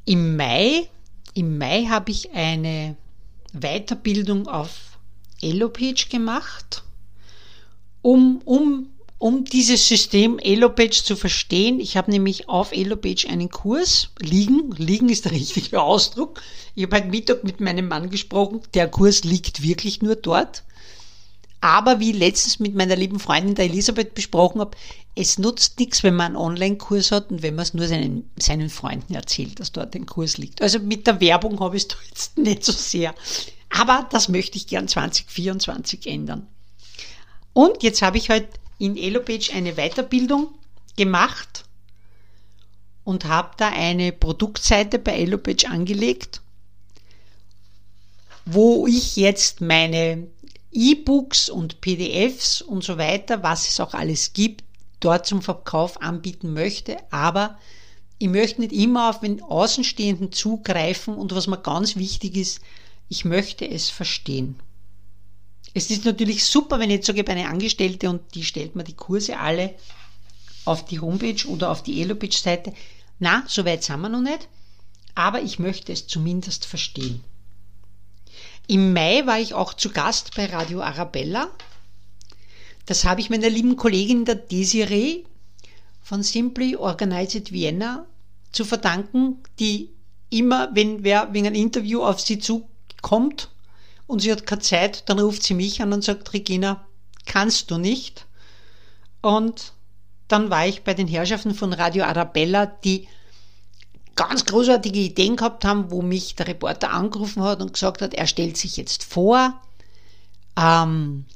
Im 0.05 0.37
Mai, 0.37 0.89
im 1.35 1.59
Mai 1.59 1.87
habe 1.87 2.11
ich 2.11 2.33
eine 2.33 2.97
Weiterbildung 3.53 4.47
auf 4.47 4.99
Elopage 5.41 6.09
gemacht, 6.09 6.85
um, 8.03 8.41
um 8.45 8.91
um 9.19 9.45
dieses 9.45 9.89
System 9.89 10.39
Elopage 10.39 11.03
zu 11.03 11.17
verstehen, 11.17 11.81
ich 11.81 11.97
habe 11.97 12.11
nämlich 12.11 12.51
auf 12.51 12.73
Elopage 12.73 13.27
einen 13.29 13.49
Kurs 13.49 14.11
liegen. 14.21 14.73
Liegen 14.77 15.09
ist 15.09 15.25
der 15.25 15.33
richtige 15.33 15.81
Ausdruck. 15.81 16.43
Ich 16.75 16.85
habe 16.85 16.97
heute 16.97 17.09
Mittag 17.09 17.43
mit 17.43 17.61
meinem 17.61 17.89
Mann 17.89 18.11
gesprochen. 18.11 18.61
Der 18.75 18.89
Kurs 18.89 19.25
liegt 19.25 19.63
wirklich 19.63 20.03
nur 20.03 20.17
dort. 20.17 20.65
Aber 21.61 22.01
wie 22.01 22.13
letztens 22.13 22.61
mit 22.61 22.75
meiner 22.75 22.97
lieben 22.97 23.19
Freundin 23.19 23.55
der 23.55 23.65
Elisabeth 23.65 24.15
besprochen 24.15 24.61
habe, 24.61 24.77
es 25.15 25.39
nutzt 25.39 25.79
nichts, 25.79 26.03
wenn 26.03 26.15
man 26.15 26.27
einen 26.27 26.37
Online-Kurs 26.37 27.11
hat 27.11 27.31
und 27.31 27.43
wenn 27.43 27.55
man 27.55 27.63
es 27.63 27.75
nur 27.75 27.87
seinen, 27.87 28.31
seinen 28.39 28.69
Freunden 28.69 29.15
erzählt, 29.15 29.59
dass 29.59 29.73
dort 29.73 29.95
ein 29.95 30.07
Kurs 30.07 30.37
liegt. 30.37 30.61
Also 30.61 30.79
mit 30.79 31.07
der 31.07 31.21
Werbung 31.21 31.59
habe 31.61 31.77
ich 31.77 31.85
es 31.85 31.97
jetzt 32.09 32.39
nicht 32.39 32.65
so 32.65 32.73
sehr. 32.73 33.15
Aber 33.71 34.07
das 34.11 34.29
möchte 34.29 34.59
ich 34.59 34.67
gern 34.67 34.89
2024 34.89 36.07
ändern. 36.07 36.47
Und 37.53 37.83
jetzt 37.83 38.03
habe 38.03 38.19
ich 38.19 38.29
heute 38.29 38.49
in 38.79 38.97
Elopage 38.97 39.53
eine 39.55 39.75
Weiterbildung 39.75 40.49
gemacht 40.97 41.65
und 43.05 43.25
habe 43.25 43.53
da 43.57 43.69
eine 43.69 44.13
Produktseite 44.13 44.99
bei 44.99 45.13
Elopage 45.13 45.69
angelegt, 45.69 46.43
wo 48.45 48.87
ich 48.87 49.17
jetzt 49.17 49.61
meine 49.61 50.27
E-Books 50.77 51.49
und 51.49 51.81
PDFs 51.81 52.61
und 52.61 52.85
so 52.85 52.99
weiter, 52.99 53.43
was 53.43 53.67
es 53.67 53.81
auch 53.81 53.95
alles 53.95 54.35
gibt, 54.35 54.63
dort 55.01 55.27
zum 55.27 55.41
Verkauf 55.41 56.01
anbieten 56.03 56.53
möchte, 56.53 56.99
aber 57.11 57.59
ich 58.19 58.29
möchte 58.29 58.61
nicht 58.61 58.73
immer 58.73 59.11
auf 59.11 59.21
den 59.21 59.43
Außenstehenden 59.43 60.33
zugreifen 60.33 61.15
und 61.15 61.35
was 61.35 61.47
mir 61.47 61.59
ganz 61.59 61.97
wichtig 61.97 62.37
ist, 62.37 62.61
ich 63.09 63.25
möchte 63.25 63.69
es 63.69 63.91
verstehen. 63.91 64.61
Es 65.75 65.91
ist 65.91 66.05
natürlich 66.05 66.45
super, 66.45 66.79
wenn 66.79 66.91
ich 66.91 66.97
jetzt 66.97 67.07
sage, 67.07 67.21
ich 67.21 67.29
eine 67.29 67.49
Angestellte 67.49 68.09
und 68.09 68.23
die 68.35 68.45
stellt 68.45 68.77
mir 68.77 68.85
die 68.85 68.95
Kurse 68.95 69.39
alle 69.39 69.75
auf 70.65 70.85
die 70.85 71.01
Homepage 71.01 71.47
oder 71.49 71.71
auf 71.71 71.83
die 71.83 72.01
Elopage-Seite. 72.03 72.73
Na, 73.19 73.45
so 73.47 73.65
weit 73.65 73.85
sind 73.85 74.01
wir 74.01 74.09
noch 74.09 74.23
nicht, 74.23 74.49
aber 75.15 75.43
ich 75.43 75.59
möchte 75.59 75.93
es 75.93 76.07
zumindest 76.07 76.67
verstehen. 76.67 77.23
Im 78.69 78.93
Mai 78.93 79.25
war 79.27 79.39
ich 79.39 79.55
auch 79.55 79.75
zu 79.75 79.91
Gast 79.91 80.35
bei 80.35 80.47
Radio 80.47 80.81
Arabella. 80.81 81.49
Das 82.85 83.05
habe 83.05 83.21
ich 83.21 83.31
meiner 83.31 83.49
lieben 83.49 83.77
Kollegin 83.77 84.25
der 84.25 84.35
Desiree 84.35 85.25
von 86.03 86.25
Simply 86.25 86.75
Organized 86.75 87.53
Vienna 87.53 88.07
zu 88.51 88.65
verdanken, 88.65 89.39
die 89.61 89.91
immer, 90.31 90.71
wenn 90.75 91.05
wer 91.05 91.33
wegen 91.33 91.47
ein 91.47 91.55
Interview 91.55 92.03
auf 92.03 92.21
sie 92.21 92.41
zukommt 92.41 93.51
und 94.09 94.21
sie 94.21 94.33
hat 94.33 94.47
keine 94.47 94.63
Zeit, 94.63 95.09
dann 95.09 95.21
ruft 95.21 95.45
sie 95.45 95.55
mich 95.55 95.81
an 95.81 95.93
und 95.93 96.03
sagt, 96.03 96.33
Regina, 96.33 96.87
kannst 97.25 97.71
du 97.71 97.79
nicht? 97.79 98.27
Und 99.23 99.75
dann 100.27 100.51
war 100.51 100.67
ich 100.67 100.83
bei 100.83 100.95
den 100.95 101.07
Herrschaften 101.07 101.55
von 101.55 101.73
Radio 101.73 102.05
Arabella, 102.05 102.67
die 102.67 103.07
ganz 104.17 104.47
großartige 104.47 104.99
Ideen 104.99 105.37
gehabt 105.37 105.65
haben, 105.65 105.91
wo 105.91 106.03
mich 106.03 106.35
der 106.35 106.49
Reporter 106.49 106.91
angerufen 106.91 107.43
hat 107.43 107.61
und 107.61 107.75
gesagt 107.75 108.03
hat, 108.03 108.15
er 108.15 108.27
stellt 108.27 108.57
sich 108.57 108.77
jetzt 108.77 109.05
vor, 109.05 109.61
ähm, 110.59 111.27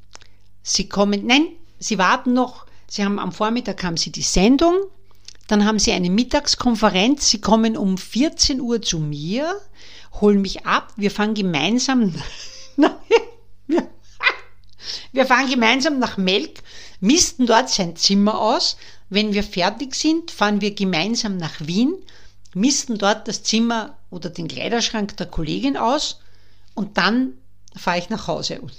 sie 0.63 0.89
kommen, 0.89 1.25
nein, 1.25 1.47
sie 1.79 1.97
warten 1.97 2.33
noch, 2.33 2.65
sie 2.87 3.05
haben 3.05 3.19
am 3.19 3.31
Vormittag 3.31 3.83
haben 3.83 3.97
sie 3.97 4.11
die 4.11 4.23
Sendung, 4.23 4.75
dann 5.47 5.65
haben 5.65 5.79
sie 5.79 5.91
eine 5.91 6.09
Mittagskonferenz, 6.09 7.29
sie 7.29 7.39
kommen 7.39 7.77
um 7.77 7.97
14 7.97 8.59
Uhr 8.59 8.81
zu 8.81 8.99
mir, 8.99 9.61
holen 10.19 10.41
mich 10.41 10.65
ab, 10.65 10.91
wir 10.95 11.11
fahren 11.11 11.35
gemeinsam, 11.35 12.13
wir 15.11 15.25
fahren 15.25 15.49
gemeinsam 15.49 15.99
nach 15.99 16.17
Melk, 16.17 16.63
misten 16.99 17.45
dort 17.45 17.69
sein 17.69 17.95
Zimmer 17.95 18.39
aus, 18.39 18.77
wenn 19.09 19.33
wir 19.33 19.43
fertig 19.43 19.93
sind, 19.93 20.31
fahren 20.31 20.61
wir 20.61 20.73
gemeinsam 20.73 21.37
nach 21.37 21.59
Wien, 21.59 21.95
misten 22.53 22.97
dort 22.97 23.27
das 23.27 23.43
Zimmer 23.43 23.97
oder 24.09 24.29
den 24.29 24.47
Kleiderschrank 24.47 25.15
der 25.17 25.27
Kollegin 25.27 25.77
aus 25.77 26.19
und 26.75 26.97
dann 26.97 27.33
fahre 27.75 27.99
ich 27.99 28.09
nach 28.09 28.27
Hause. 28.27 28.61
Und 28.61 28.73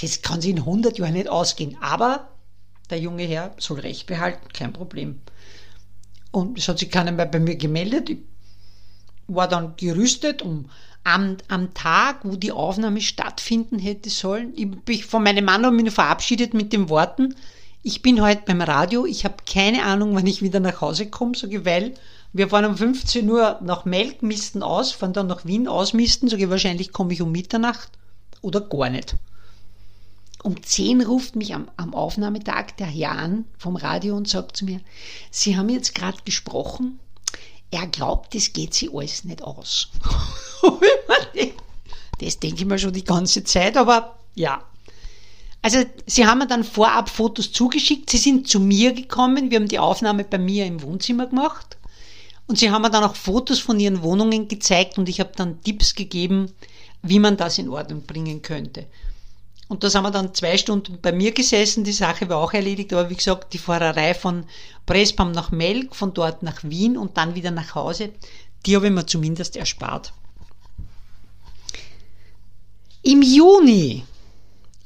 das 0.00 0.22
kann 0.22 0.40
sich 0.40 0.50
in 0.50 0.58
100 0.58 0.98
Jahren 0.98 1.12
nicht 1.12 1.28
ausgehen. 1.28 1.76
Aber 1.80 2.28
der 2.90 2.98
junge 2.98 3.24
Herr 3.24 3.54
soll 3.58 3.80
Recht 3.80 4.06
behalten, 4.06 4.48
kein 4.52 4.72
Problem. 4.72 5.20
Und 6.30 6.58
es 6.58 6.68
hat 6.68 6.78
sich 6.78 6.90
keiner 6.90 7.12
mehr 7.12 7.26
bei 7.26 7.40
mir 7.40 7.56
gemeldet. 7.56 8.10
Ich 8.10 8.18
war 9.26 9.48
dann 9.48 9.76
gerüstet, 9.76 10.42
um 10.42 10.70
am, 11.04 11.36
am 11.48 11.74
Tag, 11.74 12.20
wo 12.22 12.36
die 12.36 12.52
Aufnahme 12.52 13.00
stattfinden 13.00 13.78
hätte 13.78 14.10
sollen. 14.10 14.52
Ich 14.56 14.70
bin 14.70 15.00
von 15.02 15.22
meinem 15.22 15.44
Mann 15.44 15.64
habe 15.64 15.76
mich 15.76 15.92
verabschiedet 15.92 16.54
mit 16.54 16.72
den 16.72 16.88
Worten, 16.88 17.34
ich 17.82 18.02
bin 18.02 18.20
heute 18.20 18.42
beim 18.44 18.60
Radio, 18.60 19.06
ich 19.06 19.24
habe 19.24 19.36
keine 19.50 19.84
Ahnung, 19.84 20.14
wann 20.14 20.26
ich 20.26 20.42
wieder 20.42 20.60
nach 20.60 20.80
Hause 20.80 21.08
komme, 21.08 21.32
ich, 21.34 21.64
weil 21.64 21.94
wir 22.32 22.48
fahren 22.48 22.66
um 22.66 22.76
15 22.76 23.28
Uhr 23.30 23.58
nach 23.62 23.84
Melk, 23.84 24.22
misten 24.22 24.62
aus, 24.62 24.92
fahren 24.92 25.12
dann 25.12 25.26
nach 25.26 25.46
Wien 25.46 25.66
ausmisten, 25.66 26.28
sage 26.28 26.44
ich, 26.44 26.50
wahrscheinlich 26.50 26.92
komme 26.92 27.12
ich 27.12 27.22
um 27.22 27.32
Mitternacht 27.32 27.90
oder 28.42 28.60
gar 28.60 28.90
nicht. 28.90 29.16
Um 30.42 30.62
10 30.62 31.02
ruft 31.02 31.36
mich 31.36 31.54
am, 31.54 31.68
am 31.76 31.94
Aufnahmetag 31.94 32.76
der 32.78 32.86
Herr 32.86 33.12
an 33.12 33.44
vom 33.58 33.76
Radio 33.76 34.16
und 34.16 34.28
sagt 34.28 34.56
zu 34.56 34.66
mir, 34.66 34.80
Sie 35.30 35.56
haben 35.56 35.68
jetzt 35.68 35.94
gerade 35.94 36.18
gesprochen, 36.24 37.00
er 37.70 37.86
glaubt, 37.86 38.34
das 38.34 38.52
geht 38.52 38.74
sich 38.74 38.94
alles 38.94 39.24
nicht 39.24 39.42
aus. 39.42 39.88
das 42.20 42.38
denke 42.38 42.60
ich 42.60 42.66
mir 42.66 42.78
schon 42.78 42.92
die 42.92 43.04
ganze 43.04 43.42
Zeit, 43.44 43.76
aber 43.76 44.16
ja, 44.34 44.62
also 45.60 45.78
sie 46.06 46.26
haben 46.26 46.38
mir 46.38 46.46
dann 46.46 46.62
vorab 46.62 47.08
Fotos 47.08 47.50
zugeschickt, 47.50 48.10
sie 48.10 48.18
sind 48.18 48.48
zu 48.48 48.60
mir 48.60 48.92
gekommen, 48.92 49.50
wir 49.50 49.58
haben 49.58 49.68
die 49.68 49.80
Aufnahme 49.80 50.24
bei 50.24 50.38
mir 50.38 50.66
im 50.66 50.82
Wohnzimmer 50.82 51.26
gemacht 51.26 51.77
und 52.48 52.58
sie 52.58 52.70
haben 52.70 52.82
mir 52.82 52.90
dann 52.90 53.04
auch 53.04 53.14
Fotos 53.14 53.60
von 53.60 53.78
ihren 53.78 54.02
Wohnungen 54.02 54.48
gezeigt 54.48 54.98
und 54.98 55.08
ich 55.08 55.20
habe 55.20 55.30
dann 55.36 55.62
Tipps 55.62 55.94
gegeben, 55.94 56.52
wie 57.02 57.20
man 57.20 57.36
das 57.36 57.58
in 57.58 57.68
Ordnung 57.68 58.02
bringen 58.02 58.42
könnte. 58.42 58.86
Und 59.68 59.84
das 59.84 59.94
haben 59.94 60.04
wir 60.04 60.10
dann 60.10 60.34
zwei 60.34 60.56
Stunden 60.56 60.98
bei 61.00 61.12
mir 61.12 61.32
gesessen, 61.32 61.84
die 61.84 61.92
Sache 61.92 62.28
war 62.28 62.38
auch 62.38 62.54
erledigt, 62.54 62.92
aber 62.92 63.10
wie 63.10 63.16
gesagt, 63.16 63.52
die 63.52 63.58
Fahrerei 63.58 64.14
von 64.14 64.44
Pressbaum 64.86 65.30
nach 65.30 65.52
Melk, 65.52 65.94
von 65.94 66.14
dort 66.14 66.42
nach 66.42 66.64
Wien 66.64 66.96
und 66.96 67.16
dann 67.18 67.34
wieder 67.34 67.50
nach 67.50 67.74
Hause, 67.74 68.10
die 68.66 68.74
habe 68.74 68.86
ich 68.86 68.92
mir 68.92 69.06
zumindest 69.06 69.56
erspart. 69.56 70.12
Im 73.02 73.22
Juni 73.22 74.04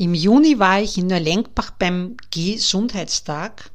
im 0.03 0.15
Juni 0.15 0.59
war 0.59 0.81
ich 0.81 0.99
in 0.99 1.07
Neulenkbach 1.07 1.71
beim 1.79 2.17
Gesundheitstag 2.33 3.71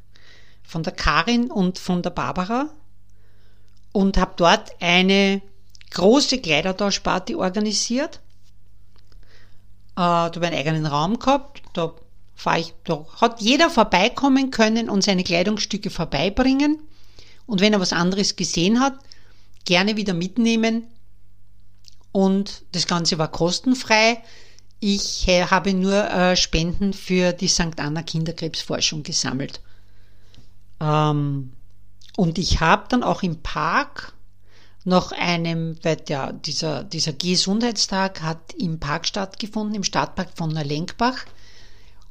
von 0.62 0.82
der 0.82 0.92
Karin 0.92 1.50
und 1.50 1.78
von 1.78 2.02
der 2.02 2.10
Barbara 2.10 2.68
und 3.98 4.16
habe 4.16 4.34
dort 4.36 4.70
eine 4.78 5.42
große 5.90 6.38
Kleidertauschparty 6.38 7.34
organisiert. 7.34 8.20
Äh, 9.96 9.96
da 9.96 10.30
habe 10.32 10.46
einen 10.46 10.56
eigenen 10.56 10.86
Raum 10.86 11.18
gehabt. 11.18 11.62
Da, 11.72 11.92
ich, 12.56 12.74
da 12.84 13.04
hat 13.20 13.40
jeder 13.40 13.70
vorbeikommen 13.70 14.52
können 14.52 14.88
und 14.88 15.02
seine 15.02 15.24
Kleidungsstücke 15.24 15.90
vorbeibringen. 15.90 16.78
Und 17.46 17.60
wenn 17.60 17.72
er 17.72 17.80
was 17.80 17.92
anderes 17.92 18.36
gesehen 18.36 18.78
hat, 18.78 18.94
gerne 19.64 19.96
wieder 19.96 20.14
mitnehmen. 20.14 20.86
Und 22.12 22.62
das 22.70 22.86
Ganze 22.86 23.18
war 23.18 23.32
kostenfrei. 23.32 24.22
Ich 24.78 25.26
habe 25.26 25.74
nur 25.74 26.08
äh, 26.08 26.36
Spenden 26.36 26.92
für 26.92 27.32
die 27.32 27.48
St. 27.48 27.80
Anna 27.80 28.04
Kinderkrebsforschung 28.04 29.02
gesammelt. 29.02 29.60
Ähm, 30.78 31.50
und 32.18 32.36
ich 32.36 32.58
habe 32.58 32.86
dann 32.88 33.04
auch 33.04 33.22
im 33.22 33.42
Park 33.42 34.12
noch 34.82 35.12
einem, 35.12 35.78
weil 35.84 35.94
der, 35.94 36.32
dieser, 36.32 36.82
dieser 36.82 37.12
Gesundheitstag 37.12 38.22
hat 38.22 38.54
im 38.54 38.80
Park 38.80 39.06
stattgefunden, 39.06 39.76
im 39.76 39.84
Stadtpark 39.84 40.30
von 40.34 40.50
Neulenkbach. 40.50 41.26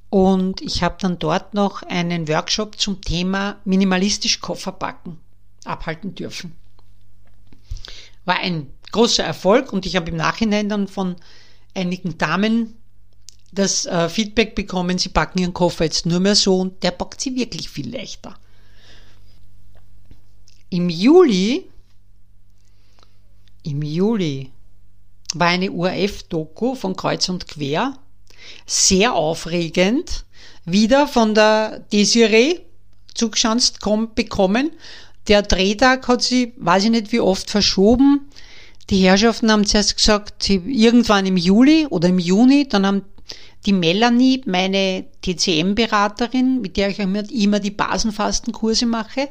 Und 0.09 0.61
ich 0.61 0.81
habe 0.81 0.95
dann 1.01 1.19
dort 1.19 1.53
noch 1.53 1.83
einen 1.83 2.29
Workshop 2.29 2.79
zum 2.79 3.01
Thema 3.01 3.57
minimalistisch 3.65 4.39
Kofferpacken 4.39 5.17
abhalten 5.65 6.15
dürfen. 6.15 6.55
War 8.23 8.39
ein 8.39 8.71
großer 8.93 9.25
Erfolg 9.25 9.73
und 9.73 9.85
ich 9.85 9.97
habe 9.97 10.09
im 10.09 10.15
Nachhinein 10.15 10.69
dann 10.69 10.87
von 10.87 11.17
einigen 11.75 12.17
Damen 12.17 12.77
das 13.51 13.85
äh, 13.85 14.07
Feedback 14.07 14.55
bekommen, 14.55 14.99
sie 14.99 15.09
packen 15.09 15.39
ihren 15.39 15.53
Koffer 15.53 15.83
jetzt 15.83 16.05
nur 16.05 16.21
mehr 16.21 16.35
so 16.35 16.61
und 16.61 16.81
der 16.81 16.91
packt 16.91 17.19
sie 17.19 17.35
wirklich 17.35 17.69
viel 17.69 17.93
leichter. 17.93 18.37
Im 20.69 20.89
Juli, 20.89 21.69
im 23.63 23.81
Juli 23.81 24.51
war 25.33 25.47
eine 25.47 25.71
URF-Doku 25.71 26.75
von 26.75 26.93
Kreuz 26.93 27.29
und 27.29 27.47
Quer, 27.47 27.97
sehr 28.65 29.13
aufregend, 29.13 30.25
wieder 30.65 31.07
von 31.07 31.33
der 31.33 31.79
Desiree 31.93 32.59
zugeschanzt 33.13 33.79
bekommen. 34.13 34.71
Der 35.29 35.41
Drehtag 35.41 36.05
hat 36.09 36.21
sie, 36.21 36.53
weiß 36.57 36.83
ich 36.85 36.91
nicht 36.91 37.13
wie 37.13 37.21
oft, 37.21 37.49
verschoben. 37.49 38.27
Die 38.89 39.05
Herrschaften 39.05 39.49
haben 39.49 39.65
zuerst 39.65 39.95
gesagt, 39.95 40.49
irgendwann 40.49 41.25
im 41.25 41.37
Juli 41.37 41.87
oder 41.89 42.09
im 42.09 42.19
Juni, 42.19 42.67
dann 42.67 42.85
haben 42.85 43.01
die 43.65 43.73
Melanie, 43.73 44.41
meine 44.45 45.05
TCM-Beraterin, 45.21 46.59
mit 46.59 46.75
der 46.75 46.89
ich 46.89 46.99
immer 46.99 47.59
die 47.59 47.71
Basenfastenkurse 47.71 48.85
mache, 48.85 49.29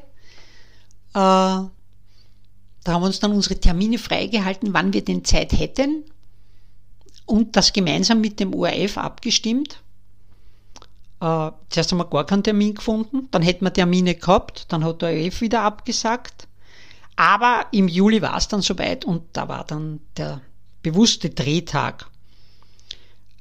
da 1.21 2.93
haben 2.93 3.03
wir 3.03 3.07
uns 3.07 3.21
dann 3.21 3.33
unsere 3.33 3.59
Termine 3.59 3.99
freigehalten, 3.99 4.75
wann 4.75 4.93
wir 4.93 5.05
denn 5.05 5.25
Zeit 5.25 5.53
hätten 5.53 6.05
und 7.25 7.57
das 7.57 7.73
gemeinsam 7.73 8.21
mit 8.21 8.39
dem 8.39 8.55
ORF 8.55 8.99
abgestimmt. 8.99 9.81
Äh, 11.21 11.51
zuerst 11.71 11.93
haben 11.93 11.99
wir 11.99 12.05
gar 12.05 12.27
keinen 12.27 12.43
Termin 12.43 12.75
gefunden, 12.75 13.29
dann 13.31 13.43
hätten 13.43 13.65
wir 13.65 13.73
Termine 13.73 14.15
gehabt, 14.15 14.67
dann 14.69 14.85
hat 14.85 15.01
der 15.01 15.11
ORF 15.11 15.41
wieder 15.41 15.63
abgesagt. 15.63 16.49
Aber 17.17 17.67
im 17.73 17.89
Juli 17.89 18.21
war 18.21 18.37
es 18.37 18.49
dann 18.49 18.61
soweit 18.61 19.07
und 19.07 19.23
da 19.33 19.49
war 19.49 19.65
dann 19.65 20.01
der 20.19 20.43
bewusste 20.83 21.31
Drehtag. 21.31 22.11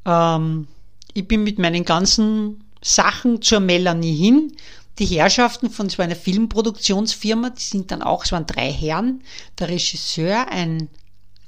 Ähm, 0.05 0.67
ich 1.13 1.27
bin 1.27 1.43
mit 1.43 1.59
meinen 1.59 1.83
ganzen 1.83 2.63
Sachen 2.81 3.41
zur 3.41 3.59
Melanie 3.59 4.15
hin. 4.15 4.55
Die 4.99 5.05
Herrschaften 5.05 5.69
von 5.69 5.89
so 5.89 6.01
einer 6.01 6.15
Filmproduktionsfirma, 6.15 7.49
die 7.49 7.61
sind 7.61 7.91
dann 7.91 8.01
auch, 8.01 8.23
es 8.23 8.31
waren 8.31 8.47
drei 8.47 8.71
Herren, 8.71 9.21
der 9.59 9.69
Regisseur, 9.69 10.47
ein 10.49 10.89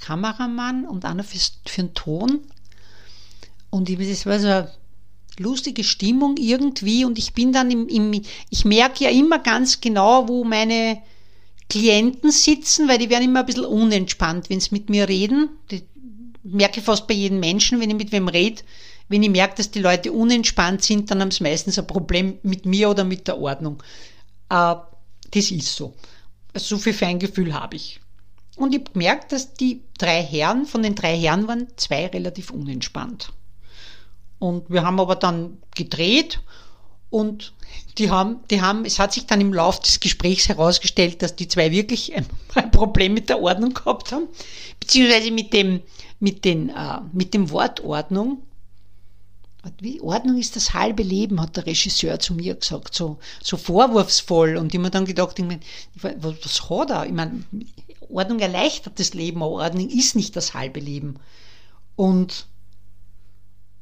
Kameramann 0.01 0.85
und 0.85 1.05
einer 1.05 1.23
für, 1.23 1.39
für 1.65 1.83
den 1.83 1.93
Ton. 1.93 2.41
Und 3.69 3.89
das 3.89 4.25
war 4.25 4.39
so 4.39 4.67
lustige 5.39 5.83
Stimmung 5.83 6.35
irgendwie 6.37 7.05
und 7.05 7.17
ich 7.17 7.33
bin 7.33 7.53
dann 7.53 7.69
im, 7.69 7.87
im 7.87 8.21
ich 8.49 8.65
merke 8.65 9.03
ja 9.03 9.09
immer 9.11 9.39
ganz 9.39 9.81
genau, 9.81 10.27
wo 10.27 10.43
meine 10.43 11.01
Klienten 11.69 12.31
sitzen, 12.31 12.87
weil 12.87 12.97
die 12.97 13.09
werden 13.09 13.25
immer 13.25 13.41
ein 13.41 13.45
bisschen 13.45 13.65
unentspannt, 13.65 14.49
wenn 14.49 14.59
sie 14.59 14.69
mit 14.71 14.89
mir 14.89 15.07
reden. 15.07 15.49
Das 15.69 15.81
merke 16.43 16.79
ich 16.79 16.85
fast 16.85 17.07
bei 17.07 17.13
jedem 17.13 17.39
Menschen, 17.39 17.79
wenn 17.79 17.89
ich 17.89 17.95
mit 17.95 18.11
wem 18.11 18.27
rede. 18.27 18.63
Wenn 19.09 19.23
ich 19.23 19.29
merke, 19.29 19.55
dass 19.55 19.71
die 19.71 19.79
Leute 19.79 20.11
unentspannt 20.11 20.83
sind, 20.83 21.09
dann 21.09 21.21
haben 21.21 21.31
sie 21.31 21.43
meistens 21.43 21.79
ein 21.79 21.87
Problem 21.87 22.39
mit 22.43 22.65
mir 22.65 22.89
oder 22.89 23.03
mit 23.03 23.27
der 23.27 23.39
Ordnung. 23.39 23.81
Äh, 24.49 24.75
das 25.31 25.51
ist 25.51 25.75
so. 25.75 25.93
So 26.55 26.77
viel 26.77 26.93
Feingefühl 26.93 27.53
habe 27.53 27.75
ich. 27.75 27.99
Und 28.57 28.73
ich 28.73 28.83
merke, 28.95 29.27
dass 29.29 29.53
die 29.53 29.83
drei 29.97 30.23
Herren, 30.23 30.65
von 30.65 30.81
den 30.81 30.95
drei 30.95 31.15
Herren 31.17 31.47
waren 31.47 31.67
zwei 31.77 32.07
relativ 32.07 32.49
unentspannt. 32.49 33.31
Und 34.39 34.69
wir 34.69 34.83
haben 34.83 34.99
aber 34.99 35.15
dann 35.15 35.57
gedreht 35.75 36.41
und 37.09 37.53
die 37.97 38.09
haben, 38.09 38.39
die 38.49 38.61
haben, 38.61 38.85
es 38.85 38.99
hat 38.99 39.13
sich 39.13 39.25
dann 39.25 39.41
im 39.41 39.53
Laufe 39.53 39.81
des 39.81 39.99
Gesprächs 39.99 40.49
herausgestellt, 40.49 41.21
dass 41.21 41.35
die 41.35 41.47
zwei 41.47 41.71
wirklich 41.71 42.15
ein, 42.15 42.25
ein 42.55 42.71
Problem 42.71 43.13
mit 43.13 43.29
der 43.29 43.41
Ordnung 43.41 43.73
gehabt 43.73 44.11
haben, 44.11 44.27
beziehungsweise 44.79 45.31
mit 45.31 45.53
dem, 45.53 45.81
mit 46.19 46.45
den, 46.45 46.69
äh, 46.69 46.99
mit 47.13 47.33
dem 47.33 47.49
Wort 47.51 47.83
Ordnung. 47.83 48.43
Wie, 49.79 50.01
Ordnung 50.01 50.37
ist 50.37 50.55
das 50.55 50.73
halbe 50.73 51.03
Leben, 51.03 51.41
hat 51.41 51.55
der 51.57 51.65
Regisseur 51.65 52.19
zu 52.19 52.33
mir 52.33 52.55
gesagt, 52.55 52.95
so, 52.95 53.19
so 53.41 53.57
vorwurfsvoll. 53.57 54.57
Und 54.57 54.73
ich 54.73 54.79
mir 54.79 54.89
dann 54.89 55.05
gedacht, 55.05 55.37
ich 55.39 55.45
mein, 55.45 55.61
was, 55.95 56.35
was 56.43 56.69
hat 56.69 56.89
er? 56.89 57.05
Ich 57.05 57.13
meine, 57.13 57.43
Ordnung 58.09 58.39
erleichtert 58.39 58.99
das 58.99 59.13
Leben, 59.13 59.43
aber 59.43 59.51
Ordnung 59.51 59.89
ist 59.89 60.15
nicht 60.15 60.35
das 60.35 60.53
halbe 60.53 60.79
Leben. 60.79 61.19
Und 61.95 62.47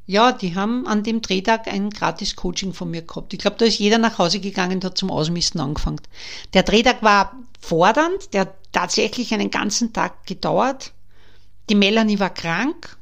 ja, 0.07 0.31
die 0.31 0.55
haben 0.55 0.85
an 0.85 1.03
dem 1.03 1.21
Drehtag 1.21 1.67
ein 1.67 1.89
gratis 1.89 2.35
Coaching 2.35 2.73
von 2.73 2.91
mir 2.91 3.01
gehabt. 3.01 3.33
Ich 3.33 3.39
glaube, 3.39 3.57
da 3.57 3.65
ist 3.65 3.79
jeder 3.79 3.97
nach 3.97 4.19
Hause 4.19 4.39
gegangen 4.39 4.75
und 4.75 4.85
hat 4.85 4.97
zum 4.97 5.09
Ausmisten 5.09 5.59
angefangen. 5.59 6.01
Der 6.53 6.63
Drehtag 6.63 7.01
war 7.01 7.35
fordernd, 7.59 8.33
der 8.33 8.41
hat 8.41 8.55
tatsächlich 8.71 9.33
einen 9.33 9.49
ganzen 9.49 9.93
Tag 9.93 10.25
gedauert. 10.27 10.93
Die 11.69 11.75
Melanie 11.75 12.19
war 12.19 12.29
krank, 12.29 12.97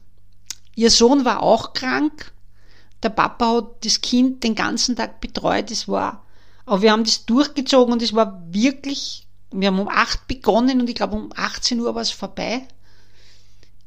ihr 0.76 0.90
Sohn 0.90 1.26
war 1.26 1.44
auch 1.44 1.74
krank. 1.74 2.33
Der 3.04 3.10
Papa 3.10 3.58
hat 3.58 3.86
das 3.86 4.02
Kind 4.02 4.44
den 4.44 4.56
ganzen 4.56 4.96
Tag 4.96 5.22
betreut. 5.22 5.70
Es 5.70 5.88
war, 5.88 6.26
aber 6.66 6.82
wir 6.82 6.92
haben 6.92 7.04
das 7.04 7.26
durchgezogen 7.26 7.94
und 7.94 8.02
es 8.02 8.14
war 8.14 8.42
wirklich, 8.50 9.28
wir 9.52 9.68
haben 9.68 9.80
um 9.80 9.90
acht 9.90 10.28
begonnen 10.28 10.82
und 10.82 10.90
ich 10.90 10.96
glaube 10.96 11.16
um 11.16 11.30
18 11.36 11.80
Uhr 11.80 11.94
war 11.94 12.02
es 12.02 12.12
vorbei 12.12 12.66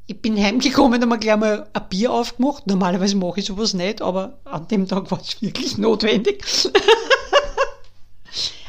ich 0.07 0.23
bin 0.23 0.41
heimgekommen 0.41 1.03
und 1.03 1.11
habe 1.11 1.19
gleich 1.19 1.37
mal 1.37 1.67
ein 1.73 1.89
Bier 1.89 2.13
aufgemacht. 2.13 2.67
Normalerweise 2.67 3.17
mache 3.17 3.41
ich 3.41 3.47
sowas 3.47 3.75
nicht, 3.75 4.01
aber 4.01 4.39
an 4.45 4.69
dem 4.69 4.87
Tag 4.87 5.11
war 5.11 5.21
es 5.21 5.43
wirklich 5.43 5.79
notwendig. 5.79 6.45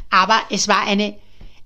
aber 0.10 0.42
es 0.50 0.68
war 0.68 0.82
eine, 0.82 1.16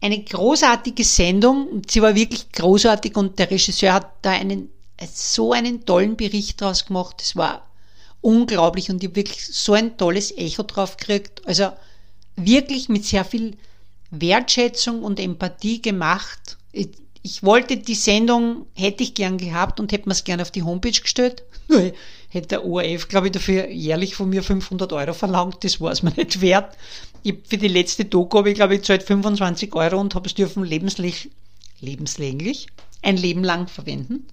eine 0.02 0.22
großartige 0.24 1.06
Sendung. 1.06 1.82
Sie 1.90 2.02
war 2.02 2.16
wirklich 2.16 2.52
großartig 2.52 3.16
und 3.16 3.40
der 3.40 3.50
Regisseur 3.50 3.94
hat 3.94 4.12
da 4.24 4.32
einen, 4.32 4.70
so 5.14 5.54
einen 5.54 5.86
tollen 5.86 6.18
Bericht 6.18 6.60
draus 6.60 6.86
gemacht. 6.86 7.22
Es 7.22 7.38
war 7.38 7.66
unglaublich 8.22 8.90
und 8.90 9.04
ich 9.04 9.10
habe 9.10 9.16
wirklich 9.16 9.46
so 9.46 9.74
ein 9.74 9.98
tolles 9.98 10.36
Echo 10.38 10.64
drauf 10.64 10.98
gekriegt. 10.98 11.42
Also 11.46 11.72
wirklich 12.36 12.90
mit 12.90 13.06
sehr 13.06 13.26
viel 13.26 13.58
Wertschätzung 14.12 15.04
und 15.04 15.20
Empathie 15.20 15.82
gemacht. 15.82 16.58
Ich, 16.72 16.90
ich 17.24 17.44
wollte 17.44 17.78
die 17.78 17.96
Sendung, 17.96 18.66
hätte 18.74 19.04
ich 19.04 19.14
gern 19.14 19.38
gehabt 19.38 19.80
und 19.80 19.92
hätte 19.92 20.08
mir 20.08 20.14
es 20.14 20.24
gern 20.24 20.42
auf 20.42 20.52
die 20.52 20.64
Homepage 20.64 20.92
gestellt. 20.92 21.44
Hätte 22.30 22.48
der 22.48 22.66
ORF, 22.66 23.10
glaube 23.10 23.28
ich, 23.28 23.34
dafür 23.34 23.70
jährlich 23.70 24.16
von 24.16 24.30
mir 24.30 24.42
500 24.42 24.94
Euro 24.94 25.14
verlangt. 25.14 25.66
Das 25.66 25.82
war 25.82 25.92
es 25.92 26.02
mir 26.02 26.12
nicht 26.12 26.40
wert. 26.40 26.78
Ich, 27.24 27.36
für 27.46 27.58
die 27.58 27.68
letzte 27.68 28.06
Doku 28.06 28.38
habe 28.38 28.50
ich, 28.50 28.56
glaube 28.56 28.76
ich, 28.76 28.84
zahlt 28.84 29.04
25 29.04 29.76
Euro 29.76 30.00
und 30.00 30.16
habe 30.16 30.28
es 30.28 30.34
dürfen 30.34 30.64
lebenslich, 30.64 31.30
lebenslänglich, 31.82 32.68
ein 33.02 33.18
Leben 33.18 33.44
lang 33.44 33.68
verwenden. 33.68 34.28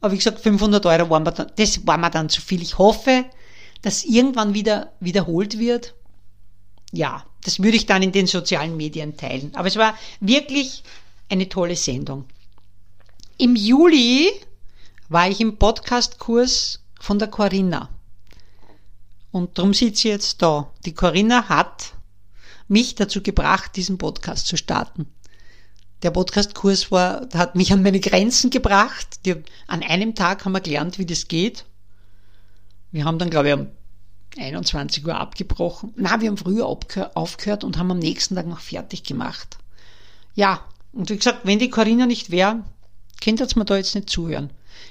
Aber 0.00 0.12
wie 0.12 0.18
gesagt, 0.18 0.40
500 0.40 0.84
Euro 0.86 1.10
waren 1.10 1.24
mir 1.24 1.32
dann, 1.32 1.50
das 1.56 1.86
war 1.86 1.98
mir 1.98 2.10
dann 2.10 2.28
zu 2.28 2.40
viel. 2.40 2.62
Ich 2.62 2.78
hoffe, 2.78 3.24
dass 3.82 4.04
irgendwann 4.04 4.54
wieder 4.54 4.92
wiederholt 5.00 5.58
wird. 5.58 5.94
Ja, 6.92 7.24
das 7.44 7.60
würde 7.62 7.76
ich 7.76 7.86
dann 7.86 8.02
in 8.02 8.12
den 8.12 8.26
sozialen 8.26 8.76
Medien 8.76 9.16
teilen. 9.16 9.54
Aber 9.54 9.68
es 9.68 9.76
war 9.76 9.94
wirklich 10.20 10.82
eine 11.28 11.48
tolle 11.48 11.76
Sendung. 11.76 12.24
Im 13.36 13.56
Juli 13.56 14.30
war 15.08 15.28
ich 15.28 15.40
im 15.40 15.56
Podcastkurs 15.56 16.80
von 17.00 17.18
der 17.18 17.28
Corinna. 17.28 17.88
Und 19.30 19.58
darum 19.58 19.74
sitze 19.74 20.08
ich 20.08 20.12
jetzt 20.12 20.42
da. 20.42 20.72
Die 20.84 20.94
Corinna 20.94 21.48
hat 21.48 21.92
mich 22.66 22.94
dazu 22.94 23.22
gebracht, 23.22 23.76
diesen 23.76 23.98
Podcast 23.98 24.46
zu 24.46 24.56
starten. 24.56 25.06
Der 26.02 26.10
Podcastkurs 26.12 26.92
war, 26.92 27.28
hat 27.34 27.56
mich 27.56 27.72
an 27.72 27.82
meine 27.82 28.00
Grenzen 28.00 28.50
gebracht. 28.50 29.20
Die, 29.24 29.34
an 29.66 29.82
einem 29.82 30.14
Tag 30.14 30.44
haben 30.44 30.52
wir 30.52 30.60
gelernt, 30.60 30.98
wie 30.98 31.06
das 31.06 31.28
geht. 31.28 31.64
Wir 32.92 33.04
haben 33.04 33.18
dann, 33.18 33.30
glaube 33.30 33.48
ich, 33.48 33.54
um 33.54 33.66
21 34.38 35.04
Uhr 35.06 35.16
abgebrochen. 35.16 35.92
Na, 35.96 36.20
wir 36.20 36.28
haben 36.28 36.36
früher 36.36 36.66
aufgehört 36.66 37.64
und 37.64 37.78
haben 37.78 37.90
am 37.90 37.98
nächsten 37.98 38.36
Tag 38.36 38.46
noch 38.46 38.60
fertig 38.60 39.02
gemacht. 39.02 39.58
Ja, 40.34 40.64
und 40.92 41.10
wie 41.10 41.16
gesagt, 41.16 41.40
wenn 41.44 41.58
die 41.58 41.70
Corinna 41.70 42.06
nicht 42.06 42.30
wäre, 42.30 42.62
könnte 43.20 43.44
ihr 43.44 43.58
mir 43.58 43.64
da 43.64 43.76
jetzt 43.76 43.94
nicht 43.94 44.08
zuhören. 44.08 44.50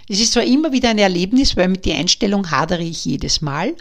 Es 0.10 0.20
ist 0.20 0.34
zwar 0.34 0.44
immer 0.44 0.72
wieder 0.74 0.90
ein 0.90 0.98
Erlebnis, 0.98 1.56
weil 1.56 1.70
mit 1.70 1.86
der 1.86 1.98
Einstellung 1.98 2.52
hadere 2.52 2.84
ich 2.84 3.06
jedes 3.06 3.42
Mal, 3.42 3.76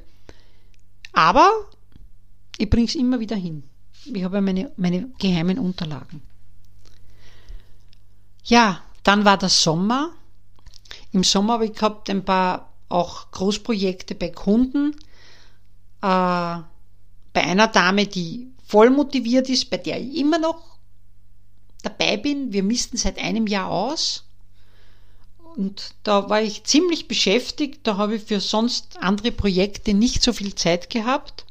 aber 1.12 1.50
ich 2.58 2.70
bringe 2.70 2.86
es 2.86 2.94
immer 2.94 3.18
wieder 3.18 3.36
hin. 3.36 3.64
Ich 4.04 4.22
habe 4.22 4.40
meine, 4.40 4.70
meine 4.76 5.08
geheimen 5.18 5.58
Unterlagen. 5.58 6.22
Ja, 8.46 8.80
dann 9.02 9.24
war 9.24 9.38
der 9.38 9.48
Sommer. 9.48 10.12
Im 11.10 11.24
Sommer 11.24 11.54
habe 11.54 11.66
ich 11.66 11.74
gehabt 11.74 12.10
ein 12.10 12.24
paar 12.24 12.72
auch 12.88 13.32
Großprojekte 13.32 14.14
bei 14.14 14.30
Kunden. 14.30 14.92
Äh, 16.00 16.62
bei 17.32 17.42
einer 17.42 17.66
Dame, 17.66 18.06
die 18.06 18.52
voll 18.64 18.90
motiviert 18.90 19.48
ist, 19.48 19.68
bei 19.68 19.78
der 19.78 20.00
ich 20.00 20.16
immer 20.16 20.38
noch 20.38 20.78
dabei 21.82 22.16
bin. 22.16 22.52
Wir 22.52 22.62
missten 22.62 22.96
seit 22.96 23.18
einem 23.18 23.48
Jahr 23.48 23.68
aus. 23.68 24.24
Und 25.56 25.94
da 26.04 26.28
war 26.30 26.40
ich 26.40 26.62
ziemlich 26.64 27.08
beschäftigt. 27.08 27.80
Da 27.82 27.96
habe 27.96 28.16
ich 28.16 28.22
für 28.22 28.40
sonst 28.40 28.96
andere 29.00 29.32
Projekte 29.32 29.92
nicht 29.92 30.22
so 30.22 30.32
viel 30.32 30.54
Zeit 30.54 30.88
gehabt. 30.88 31.46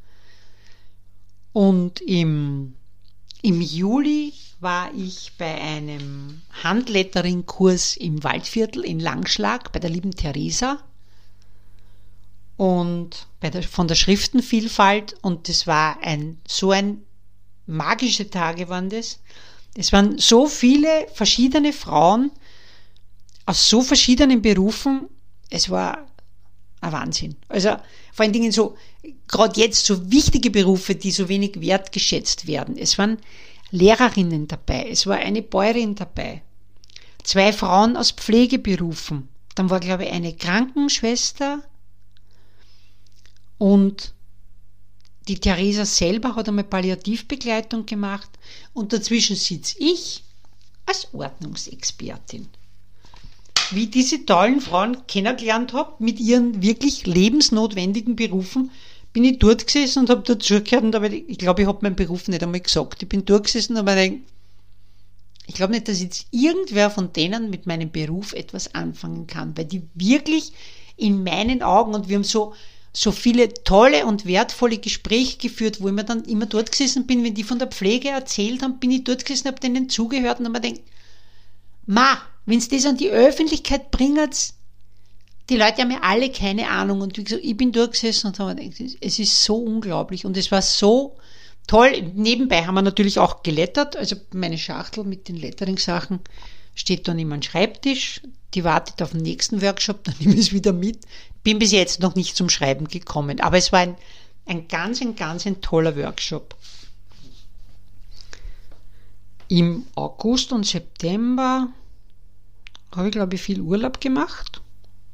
Und 1.52 2.00
im, 2.02 2.76
im 3.42 3.62
Juli 3.62 4.34
war 4.66 4.92
ich 4.96 5.34
bei 5.38 5.62
einem 5.62 6.42
Handlettering-Kurs 6.64 7.98
im 7.98 8.24
Waldviertel 8.24 8.84
in 8.84 9.00
Langschlag 9.00 9.72
bei 9.72 9.78
der 9.78 9.92
lieben 9.92 10.10
Theresa 10.10 10.80
und 12.58 13.28
der, 13.44 13.62
von 13.62 13.88
der 13.88 13.94
Schriftenvielfalt 13.94 15.18
und 15.22 15.50
das 15.50 15.68
war 15.68 16.02
ein 16.02 16.42
so 16.48 16.72
ein 16.72 17.04
magische 17.68 18.28
Tage 18.32 18.68
waren 18.68 18.90
das. 18.90 19.20
Es 19.78 19.94
waren 19.94 20.18
so 20.18 20.48
viele 20.48 21.10
verschiedene 21.14 21.72
Frauen 21.72 22.32
aus 23.46 23.70
so 23.70 23.84
verschiedenen 23.84 24.42
Berufen. 24.42 25.08
Es 25.52 25.70
war 25.70 26.08
ein 26.82 26.92
Wahnsinn. 26.92 27.36
Also 27.50 27.70
vor 28.14 28.24
allen 28.24 28.34
Dingen 28.34 28.52
so, 28.52 28.76
gerade 29.28 29.60
jetzt 29.60 29.86
so 29.86 30.12
wichtige 30.12 30.50
Berufe, 30.50 30.96
die 30.96 31.12
so 31.12 31.30
wenig 31.30 31.62
wertgeschätzt 31.62 32.48
werden. 32.48 32.80
Es 32.80 32.98
waren 32.98 33.20
Lehrerinnen 33.72 34.48
dabei, 34.48 34.90
es 34.90 35.08
war 35.08 35.18
eine 35.18 35.42
Bäuerin 35.42 35.96
dabei, 35.96 36.44
zwei 37.24 37.52
Frauen 37.52 37.98
aus 37.98 38.12
Pflegeberufen, 38.12 39.30
dann 39.56 39.70
war, 39.70 39.80
glaube 39.80 40.06
ich, 40.06 40.12
eine 40.12 40.36
Krankenschwester 40.36 41.64
und 43.58 44.14
die 45.28 45.40
Theresa 45.40 45.86
selber 45.86 46.36
hat 46.36 46.48
einmal 46.48 46.66
Palliativbegleitung 46.66 47.86
gemacht 47.86 48.30
und 48.74 48.94
dazwischen 48.94 49.36
sitze 49.36 49.76
ich 49.80 50.24
als 50.86 51.08
Ordnungsexpertin. 51.14 52.48
Wie 53.72 53.88
diese 53.88 54.26
tollen 54.26 54.62
Frauen 54.62 55.08
kennengelernt 55.08 55.74
habe, 55.74 55.96
mit 55.98 56.20
ihren 56.20 56.62
wirklich 56.62 57.08
lebensnotwendigen 57.08 58.16
Berufen, 58.16 58.70
bin 59.16 59.24
ich 59.24 59.40
dort 59.40 59.66
gesessen 59.66 60.00
und 60.00 60.10
habe 60.10 60.24
dazugehört 60.24 60.84
und 60.84 60.94
habe, 60.94 61.08
ich 61.08 61.38
glaube, 61.38 61.62
ich 61.62 61.68
habe 61.70 61.80
meinen 61.84 61.96
Beruf 61.96 62.28
nicht 62.28 62.44
einmal 62.44 62.60
gesagt. 62.60 63.02
Ich 63.02 63.08
bin 63.08 63.24
dort 63.24 63.46
gesessen 63.46 63.78
und 63.78 63.88
habe 63.88 63.96
gedacht, 63.96 64.20
ich 65.48 65.56
glaube 65.56 65.72
nicht, 65.72 65.88
dass 65.88 66.02
jetzt 66.02 66.26
irgendwer 66.32 66.90
von 66.90 67.14
denen 67.14 67.50
mit 67.50 67.66
meinem 67.66 67.90
Beruf 67.90 68.34
etwas 68.34 68.76
anfangen 68.76 69.26
kann, 69.26 69.56
weil 69.56 69.64
die 69.64 69.84
wirklich 69.94 70.52
in 70.98 71.24
meinen 71.24 71.64
Augen 71.64 71.94
und 71.94 72.10
wir 72.10 72.18
haben 72.18 72.26
so 72.26 72.56
so 72.92 73.14
viele 73.14 73.54
tolle 73.54 74.06
und 74.06 74.26
wertvolle 74.26 74.80
Gespräche 74.80 75.38
geführt, 75.38 75.80
wo 75.80 75.88
ich 75.88 75.94
mir 75.94 76.04
dann 76.04 76.26
immer 76.26 76.46
dort 76.46 76.72
gesessen 76.72 77.08
bin, 77.08 77.24
wenn 77.24 77.36
die 77.36 77.44
von 77.44 77.60
der 77.60 77.70
Pflege 77.70 78.10
erzählt 78.10 78.64
haben, 78.64 78.80
bin 78.80 78.92
ich 78.92 79.06
dort 79.06 79.24
gesessen, 79.24 79.48
habe 79.48 79.62
denen 79.62 79.88
zugehört 79.88 80.40
und 80.40 80.46
habe 80.48 80.60
mir 80.60 80.62
gedacht, 80.62 80.82
ma, 81.86 82.18
wenn 82.46 82.58
es 82.58 82.68
das 82.68 82.86
an 82.86 82.98
die 82.98 83.10
Öffentlichkeit 83.10 83.92
bringt, 83.92 84.54
die 85.50 85.58
Leute 85.58 85.82
haben 85.82 85.92
ja 85.92 86.00
alle 86.02 86.32
keine 86.32 86.70
Ahnung 86.70 87.02
und 87.02 87.18
wie 87.18 87.24
gesagt, 87.24 87.44
ich 87.44 87.56
bin 87.56 87.72
durchgesessen 87.72 88.30
und 88.30 88.40
habe 88.40 88.56
gedacht, 88.56 88.98
es 89.00 89.20
ist 89.20 89.44
so 89.44 89.58
unglaublich 89.58 90.26
und 90.26 90.38
es 90.38 90.52
war 90.52 90.62
so 90.62 91.18
toll. 91.68 92.12
Nebenbei 92.16 92.66
haben 92.66 92.76
wir 92.76 92.82
natürlich 92.82 93.20
auch 93.20 93.44
gelettert, 93.44 93.96
also 93.96 94.16
meine 94.34 94.58
Schachtel 94.58 95.04
mit 95.04 95.28
den 95.28 95.36
Lettering-Sachen 95.36 96.20
steht 96.74 97.08
dann 97.08 97.20
immer 97.20 97.36
am 97.36 97.42
Schreibtisch, 97.42 98.22
die 98.54 98.64
wartet 98.64 99.02
auf 99.02 99.12
den 99.12 99.22
nächsten 99.22 99.62
Workshop, 99.62 100.04
dann 100.04 100.16
nehme 100.20 100.34
ich 100.34 100.40
es 100.40 100.54
wieder 100.54 100.74
mit. 100.74 101.00
Bin 101.44 101.60
bis 101.60 101.72
jetzt 101.72 102.00
noch 102.00 102.16
nicht 102.16 102.36
zum 102.36 102.50
Schreiben 102.50 102.88
gekommen, 102.88 103.40
aber 103.40 103.58
es 103.58 103.72
war 103.72 103.80
ein, 103.80 103.96
ein 104.48 104.68
ganz, 104.68 105.02
ein 105.02 105.16
ganz 105.16 105.46
ein 105.46 105.62
toller 105.62 105.96
Workshop. 105.96 106.56
Im 109.48 109.86
August 109.94 110.52
und 110.52 110.66
September 110.66 111.68
habe 112.96 113.08
ich, 113.08 113.12
glaube 113.12 113.36
ich, 113.36 113.42
viel 113.42 113.62
Urlaub 113.62 114.02
gemacht. 114.02 114.62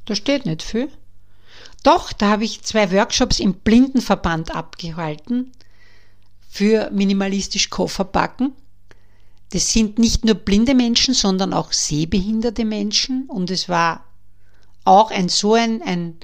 Da 0.05 0.15
steht 0.15 0.45
nicht 0.45 0.63
viel. 0.63 0.89
Doch, 1.83 2.13
da 2.13 2.29
habe 2.29 2.43
ich 2.43 2.61
zwei 2.63 2.91
Workshops 2.91 3.39
im 3.39 3.53
Blindenverband 3.53 4.53
abgehalten 4.53 5.51
für 6.49 6.91
minimalistisch 6.91 7.69
Kofferpacken. 7.69 8.53
Das 9.51 9.71
sind 9.71 9.99
nicht 9.99 10.23
nur 10.23 10.35
blinde 10.35 10.75
Menschen, 10.75 11.13
sondern 11.13 11.53
auch 11.53 11.73
sehbehinderte 11.73 12.65
Menschen. 12.65 13.25
Und 13.27 13.51
es 13.51 13.67
war 13.67 14.05
auch 14.85 15.11
ein 15.11 15.29
so 15.29 15.55
ein, 15.55 15.81
ein 15.81 16.17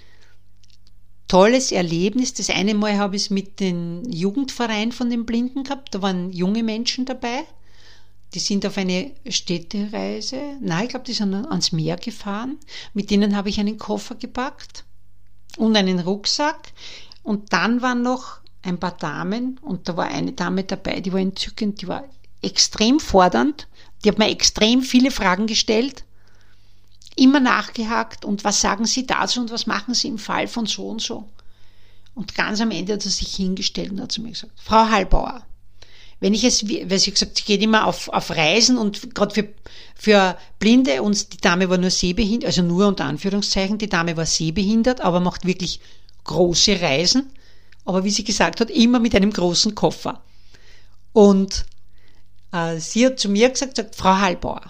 tolles 1.27 1.71
Erlebnis. 1.71 2.33
Das 2.33 2.49
eine 2.49 2.73
Mal 2.73 2.97
habe 2.97 3.15
ich 3.15 3.23
es 3.23 3.29
mit 3.29 3.59
dem 3.59 4.03
Jugendverein 4.09 4.91
von 4.91 5.09
den 5.09 5.25
Blinden 5.25 5.63
gehabt. 5.63 5.93
Da 5.93 6.01
waren 6.01 6.31
junge 6.31 6.63
Menschen 6.63 7.05
dabei. 7.05 7.43
Die 8.33 8.39
sind 8.39 8.65
auf 8.65 8.77
eine 8.77 9.11
Städtereise. 9.27 10.57
Nein, 10.59 10.83
ich 10.83 10.89
glaube, 10.89 11.05
die 11.05 11.13
sind 11.13 11.33
ans 11.33 11.71
Meer 11.71 11.97
gefahren. 11.97 12.57
Mit 12.93 13.09
denen 13.09 13.35
habe 13.35 13.49
ich 13.49 13.59
einen 13.59 13.77
Koffer 13.77 14.15
gepackt 14.15 14.83
und 15.57 15.75
einen 15.77 15.99
Rucksack. 15.99 16.73
Und 17.23 17.53
dann 17.53 17.81
waren 17.81 18.01
noch 18.01 18.39
ein 18.63 18.79
paar 18.79 18.97
Damen 18.97 19.59
und 19.61 19.87
da 19.87 19.97
war 19.97 20.07
eine 20.07 20.33
Dame 20.33 20.63
dabei, 20.63 20.99
die 20.99 21.13
war 21.13 21.19
entzückend, 21.19 21.81
die 21.81 21.87
war 21.87 22.03
extrem 22.41 22.99
fordernd. 22.99 23.67
Die 24.03 24.09
hat 24.09 24.19
mir 24.19 24.29
extrem 24.29 24.81
viele 24.81 25.09
Fragen 25.09 25.47
gestellt, 25.47 26.03
immer 27.15 27.39
nachgehakt 27.39 28.25
und 28.25 28.43
was 28.43 28.61
sagen 28.61 28.85
Sie 28.85 29.07
dazu 29.07 29.41
und 29.41 29.51
was 29.51 29.65
machen 29.65 29.93
Sie 29.93 30.07
im 30.07 30.19
Fall 30.19 30.47
von 30.47 30.67
so 30.67 30.87
und 30.87 31.01
so. 31.01 31.27
Und 32.13 32.35
ganz 32.35 32.61
am 32.61 32.71
Ende 32.71 32.93
hat 32.93 33.05
er 33.05 33.11
sich 33.11 33.35
hingestellt 33.35 33.91
und 33.91 34.01
hat 34.01 34.11
zu 34.11 34.21
mir 34.21 34.31
gesagt, 34.31 34.53
Frau 34.55 34.89
Hallbauer, 34.89 35.45
wenn 36.19 36.34
ich 36.34 36.43
es, 36.43 36.67
weil 36.67 36.99
sie 36.99 37.12
gesagt, 37.12 37.38
sie 37.38 37.43
geht 37.43 37.62
immer 37.62 37.86
auf, 37.86 38.10
auf 38.10 38.32
Reisen 38.32 38.77
und 38.77 39.13
gerade 39.13 39.34
für, 39.34 39.47
für 39.95 40.38
Blinde 40.60 41.03
und 41.03 41.34
die 41.34 41.38
Dame 41.38 41.69
war 41.69 41.77
nur 41.77 41.91
sehbehindert, 41.91 42.47
also 42.47 42.63
nur 42.63 42.88
unter 42.88 43.06
Anführungszeichen, 43.06 43.77
die 43.77 43.89
Dame 43.89 44.17
war 44.17 44.25
sehbehindert, 44.25 45.01
aber 45.01 45.19
macht 45.19 45.45
wirklich 45.45 45.80
große 46.23 46.82
Reisen. 46.82 47.32
Aber 47.86 48.03
wie 48.03 48.10
sie 48.10 48.23
gesagt 48.23 48.60
hat, 48.60 48.69
immer 48.69 48.99
mit 48.99 49.15
einem 49.15 49.32
großen 49.32 49.75
Koffer. 49.75 50.21
Und 51.13 51.65
äh, 52.51 52.80
sie 52.80 53.06
hat 53.06 53.19
zu 53.19 53.30
mir 53.30 53.49
gesagt, 53.49 53.77
sagt, 53.77 53.95
Frau 53.95 54.17
Hallbauer, 54.17 54.62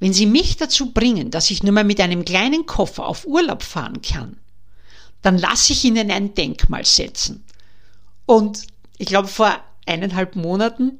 wenn 0.00 0.12
Sie 0.12 0.26
mich 0.26 0.56
dazu 0.56 0.92
bringen, 0.92 1.30
dass 1.30 1.50
ich 1.50 1.62
nur 1.62 1.72
mal 1.72 1.84
mit 1.84 2.00
einem 2.00 2.24
kleinen 2.24 2.66
Koffer 2.66 3.06
auf 3.06 3.26
Urlaub 3.26 3.62
fahren 3.62 4.02
kann, 4.02 4.36
dann 5.22 5.38
lasse 5.38 5.72
ich 5.72 5.84
Ihnen 5.84 6.10
ein 6.10 6.34
Denkmal 6.34 6.84
setzen. 6.84 7.44
Und 8.26 8.66
ich 8.98 9.06
glaube, 9.06 9.28
vor 9.28 9.58
eineinhalb 9.86 10.36
Monaten 10.36 10.98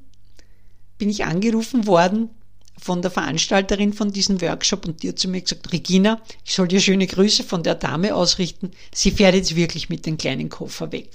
bin 0.98 1.10
ich 1.10 1.24
angerufen 1.24 1.86
worden 1.86 2.30
von 2.78 3.02
der 3.02 3.10
Veranstalterin 3.10 3.92
von 3.92 4.12
diesem 4.12 4.40
Workshop 4.40 4.86
und 4.86 5.02
die 5.02 5.08
hat 5.08 5.18
zu 5.18 5.28
mir 5.28 5.40
gesagt, 5.40 5.72
Regina, 5.72 6.20
ich 6.44 6.54
soll 6.54 6.68
dir 6.68 6.80
schöne 6.80 7.06
Grüße 7.06 7.42
von 7.42 7.62
der 7.62 7.74
Dame 7.74 8.14
ausrichten. 8.14 8.70
Sie 8.92 9.10
fährt 9.10 9.34
jetzt 9.34 9.56
wirklich 9.56 9.88
mit 9.88 10.06
dem 10.06 10.18
kleinen 10.18 10.48
Koffer 10.48 10.92
weg. 10.92 11.10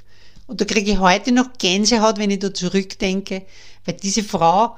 Und 0.48 0.60
da 0.60 0.66
kriege 0.66 0.92
ich 0.92 1.00
heute 1.00 1.32
noch 1.32 1.54
Gänsehaut, 1.58 2.18
wenn 2.18 2.32
ich 2.32 2.40
da 2.40 2.54
zurückdenke, 2.54 3.46
weil 3.86 3.96
diese 3.96 4.24
Frau, 4.24 4.76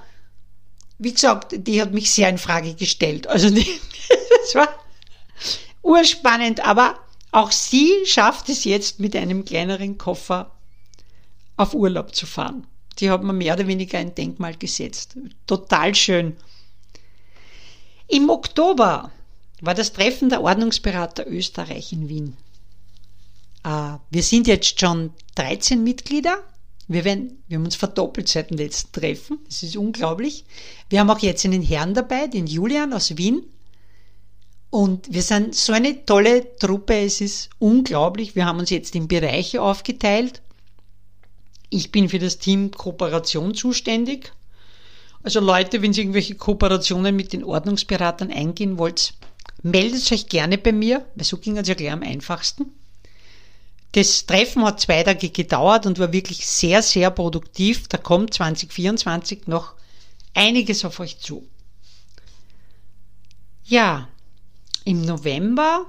wie 0.99 1.13
gesagt, 1.13 1.55
die 1.57 1.81
hat 1.81 1.93
mich 1.93 2.11
sehr 2.11 2.29
in 2.29 2.37
Frage 2.37 2.75
gestellt. 2.75 3.27
Also 3.27 3.49
die, 3.49 3.65
das 4.41 4.55
war 4.55 4.69
urspannend, 5.81 6.65
aber 6.65 6.99
auch 7.31 7.51
sie 7.51 7.91
schafft 8.05 8.49
es 8.49 8.65
jetzt 8.65 8.99
mit 8.99 9.15
einem 9.15 9.45
kleineren 9.45 9.97
Koffer 9.97 10.51
auf 11.57 11.73
Urlaub 11.73 12.13
zu 12.13 12.25
fahren. 12.25 12.67
Die 12.99 13.09
hat 13.09 13.23
mir 13.23 13.33
mehr 13.33 13.55
oder 13.55 13.67
weniger 13.67 13.97
ein 13.97 14.15
Denkmal 14.15 14.55
gesetzt. 14.55 15.17
Total 15.47 15.95
schön. 15.95 16.37
Im 18.07 18.29
Oktober 18.29 19.11
war 19.61 19.73
das 19.73 19.93
Treffen 19.93 20.29
der 20.29 20.41
Ordnungsberater 20.41 21.25
Österreich 21.27 21.93
in 21.93 22.09
Wien. 22.09 22.37
Äh, 23.63 23.97
wir 24.09 24.23
sind 24.23 24.47
jetzt 24.47 24.79
schon 24.79 25.11
13 25.35 25.83
Mitglieder. 25.83 26.43
Wir, 26.87 27.05
werden, 27.05 27.41
wir 27.47 27.57
haben 27.57 27.65
uns 27.65 27.75
verdoppelt 27.75 28.27
seit 28.27 28.49
dem 28.49 28.57
letzten 28.57 28.91
Treffen. 28.91 29.39
Das 29.45 29.63
ist 29.63 29.77
unglaublich. 29.77 30.43
Wir 30.89 30.99
haben 30.99 31.09
auch 31.09 31.19
jetzt 31.19 31.45
einen 31.45 31.61
Herrn 31.63 31.93
dabei, 31.93 32.27
den 32.27 32.45
Julian 32.45 32.93
aus 32.93 33.17
Wien. 33.17 33.43
Und 34.69 35.13
wir 35.13 35.21
sind 35.21 35.55
so 35.55 35.71
eine 35.71 36.05
tolle 36.05 36.55
Truppe. 36.57 36.95
Es 36.95 37.21
ist 37.21 37.49
unglaublich. 37.59 38.35
Wir 38.35 38.45
haben 38.45 38.59
uns 38.59 38.69
jetzt 38.69 38.95
in 38.95 39.07
Bereiche 39.07 39.61
aufgeteilt. 39.61 40.41
Ich 41.75 41.91
bin 41.91 42.07
für 42.07 42.19
das 42.19 42.37
Team 42.37 42.69
Kooperation 42.69 43.55
zuständig. 43.55 44.31
Also 45.23 45.39
Leute, 45.39 45.81
wenn 45.81 45.91
Sie 45.91 46.01
irgendwelche 46.01 46.35
Kooperationen 46.35 47.15
mit 47.15 47.33
den 47.33 47.43
Ordnungsberatern 47.43 48.31
eingehen 48.31 48.77
wollt, 48.77 49.15
meldet 49.63 50.11
euch 50.11 50.27
gerne 50.27 50.59
bei 50.59 50.71
mir, 50.71 51.03
weil 51.15 51.25
so 51.25 51.37
ging 51.37 51.57
es 51.57 51.67
ja 51.67 51.73
gleich 51.73 51.91
am 51.91 52.03
einfachsten. 52.03 52.71
Das 53.93 54.27
Treffen 54.27 54.63
hat 54.63 54.81
zwei 54.81 55.01
Tage 55.01 55.31
gedauert 55.31 55.87
und 55.87 55.97
war 55.97 56.13
wirklich 56.13 56.45
sehr, 56.45 56.83
sehr 56.83 57.09
produktiv. 57.09 57.87
Da 57.87 57.97
kommt 57.97 58.35
2024 58.35 59.47
noch 59.47 59.73
einiges 60.35 60.85
auf 60.85 60.99
euch 60.99 61.17
zu. 61.17 61.43
Ja, 63.65 64.09
im 64.85 65.03
November 65.03 65.87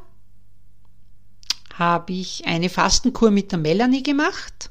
habe 1.75 2.15
ich 2.15 2.47
eine 2.47 2.71
Fastenkur 2.71 3.31
mit 3.31 3.53
der 3.53 3.59
Melanie 3.59 4.03
gemacht. 4.03 4.71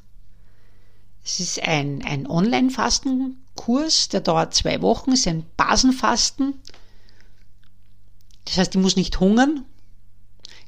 Es 1.24 1.40
ist 1.40 1.62
ein, 1.62 2.04
ein 2.04 2.26
Online-Fastenkurs, 2.26 4.10
der 4.10 4.20
dauert 4.20 4.54
zwei 4.54 4.82
Wochen, 4.82 5.12
es 5.12 5.20
ist 5.20 5.28
ein 5.28 5.46
Basenfasten. 5.56 6.54
Das 8.44 8.58
heißt, 8.58 8.74
ich 8.74 8.80
muss 8.80 8.96
nicht 8.96 9.18
hungern. 9.20 9.64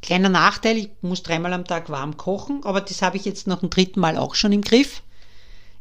Kleiner 0.01 0.31
Nachteil, 0.31 0.79
ich 0.79 0.91
muss 1.03 1.23
dreimal 1.23 1.53
am 1.53 1.67
Tag 1.67 1.91
warm 1.91 2.17
kochen, 2.17 2.65
aber 2.65 2.81
das 2.81 3.03
habe 3.03 3.19
ich 3.19 3.27
jetzt 3.27 3.47
noch 3.47 3.63
ein 3.63 3.71
dritten 3.71 4.01
Mal 4.01 4.17
auch 4.17 4.35
schon 4.35 4.53
im 4.53 4.63
Griff. 4.63 5.03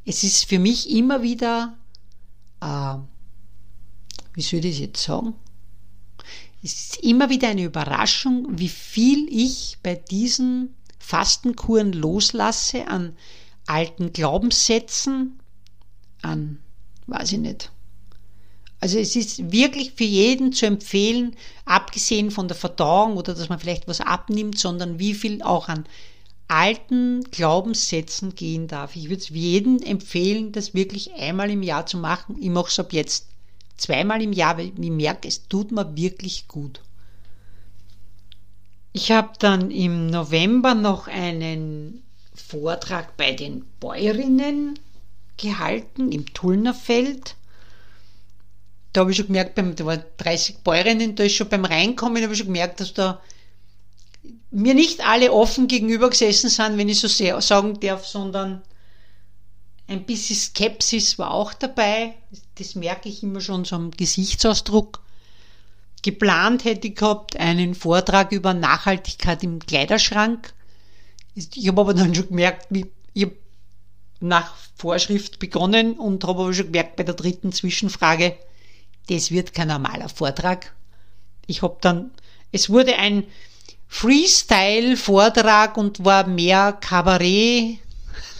Es 0.04 0.24
ist 0.24 0.46
für 0.46 0.60
mich 0.60 0.90
immer 0.90 1.22
wieder, 1.22 1.78
äh, 2.62 2.96
wie 4.34 4.42
soll 4.42 4.60
ich 4.60 4.72
das 4.72 4.80
jetzt 4.80 5.04
sagen? 5.04 5.36
Es 6.62 6.74
ist 6.74 6.98
immer 6.98 7.30
wieder 7.30 7.48
eine 7.48 7.64
Überraschung, 7.64 8.48
wie 8.58 8.70
viel 8.70 9.28
ich 9.30 9.78
bei 9.84 9.96
diesen 9.96 10.76
Fastenkuren 11.00 11.94
loslasse 11.94 12.88
an 12.88 13.16
alten 13.68 14.14
Glaubenssätzen, 14.14 15.40
an, 16.22 16.60
weiß 17.08 17.34
ich 17.34 17.40
nicht. 17.40 17.72
Also 18.80 19.00
es 19.00 19.16
ist 19.16 19.52
wirklich 19.52 19.94
für 19.94 20.04
jeden 20.04 20.54
zu 20.54 20.66
empfehlen, 20.66 21.36
abgesehen 21.66 22.30
von 22.30 22.48
der 22.48 22.58
Verdauung 22.58 23.18
oder 23.18 23.34
dass 23.34 23.50
man 23.50 23.60
vielleicht 23.60 23.88
was 23.88 24.02
abnimmt, 24.02 24.60
sondern 24.60 25.00
wie 25.00 25.14
viel 25.14 25.42
auch 25.42 25.70
an 25.70 25.86
alten 26.48 27.24
Glaubenssätzen 27.32 28.36
gehen 28.36 28.68
darf. 28.68 28.96
Ich 28.96 29.06
würde 29.06 29.22
es 29.22 29.30
jedem 29.30 29.80
empfehlen, 29.82 30.52
das 30.52 30.74
wirklich 30.74 31.14
einmal 31.14 31.50
im 31.50 31.64
Jahr 31.64 31.86
zu 31.86 31.98
machen. 31.98 32.38
Ich 32.40 32.50
mache 32.50 32.70
es 32.70 32.80
ab 32.80 32.94
jetzt 32.94 33.28
zweimal 33.78 34.22
im 34.22 34.34
Jahr, 34.34 34.58
weil 34.58 34.68
ich 34.68 34.92
merke, 34.92 35.28
es 35.28 35.48
tut 35.48 35.72
mir 35.72 35.96
wirklich 35.96 36.48
gut. 36.48 36.82
Ich 38.94 39.12
habe 39.12 39.32
dann 39.40 39.72
im 39.72 40.08
November 40.08 40.76
noch 40.76 41.08
einen 41.08 42.05
Vortrag 42.36 43.18
bei 43.18 43.34
den 43.34 43.66
Bäuerinnen 43.80 44.80
gehalten 45.38 46.12
im 46.12 46.34
Tullnerfeld. 46.34 47.36
Da 48.94 49.02
habe 49.02 49.12
ich 49.12 49.18
schon 49.18 49.28
gemerkt, 49.28 49.58
da 49.58 49.86
waren 49.86 50.04
30 50.18 50.60
Bäuerinnen, 50.60 51.16
da 51.16 51.24
ist 51.24 51.36
schon 51.36 51.50
beim 51.50 51.66
Reinkommen, 51.66 52.24
habe 52.24 52.34
ich 52.34 52.40
schon 52.40 52.48
gemerkt, 52.48 52.80
dass 52.80 52.94
da 52.94 53.22
mir 54.52 54.74
nicht 54.74 55.06
alle 55.06 55.34
offen 55.34 55.68
gegenüber 55.68 56.10
gesessen 56.10 56.50
sind, 56.50 56.78
wenn 56.78 56.90
ich 56.90 57.00
so 57.00 57.08
sehr 57.08 57.42
sagen 57.42 57.80
darf, 57.80 58.08
sondern 58.08 58.62
ein 59.88 60.06
bisschen 60.06 60.36
Skepsis 60.36 61.20
war 61.20 61.32
auch 61.32 61.54
dabei. 61.54 62.16
Das 62.56 62.76
merke 62.76 63.10
ich 63.10 63.22
immer 63.22 63.42
schon 63.42 63.66
so 63.66 63.76
am 63.76 63.92
Gesichtsausdruck. 63.92 65.02
Geplant 66.02 66.64
hätte 66.64 66.88
ich 66.88 66.96
gehabt 66.96 67.36
einen 67.38 67.76
Vortrag 67.76 68.32
über 68.32 68.54
Nachhaltigkeit 68.54 69.44
im 69.44 69.60
Kleiderschrank. 69.60 70.54
Ich 71.36 71.68
habe 71.68 71.82
aber 71.82 71.94
dann 71.94 72.16
schon 72.16 72.30
gemerkt, 72.30 72.68
wie, 72.70 72.90
ich 73.14 73.24
habe 73.26 73.36
nach 74.22 74.56
Vorschrift 74.78 75.38
begonnen 75.40 75.94
und 76.00 76.24
habe 76.24 76.44
aber 76.44 76.54
schon 76.54 76.68
gemerkt 76.68 76.96
bei 76.96 77.04
der 77.04 77.14
dritten 77.14 77.52
Zwischenfrage, 77.52 78.38
das 79.10 79.32
wird 79.32 79.54
kein 79.54 79.68
normaler 79.68 80.10
Vortrag. 80.10 80.74
Ich 81.46 81.62
habe 81.62 81.78
dann, 81.82 82.12
es 82.52 82.70
wurde 82.70 82.96
ein 82.96 83.26
Freestyle-Vortrag 83.88 85.78
und 85.78 86.04
war 86.04 86.26
mehr 86.26 86.74
Kabarett, 86.74 87.80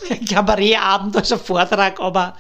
Kabarettabend 0.30 1.18
als 1.18 1.32
ein 1.34 1.40
Vortrag, 1.40 2.00
aber 2.00 2.38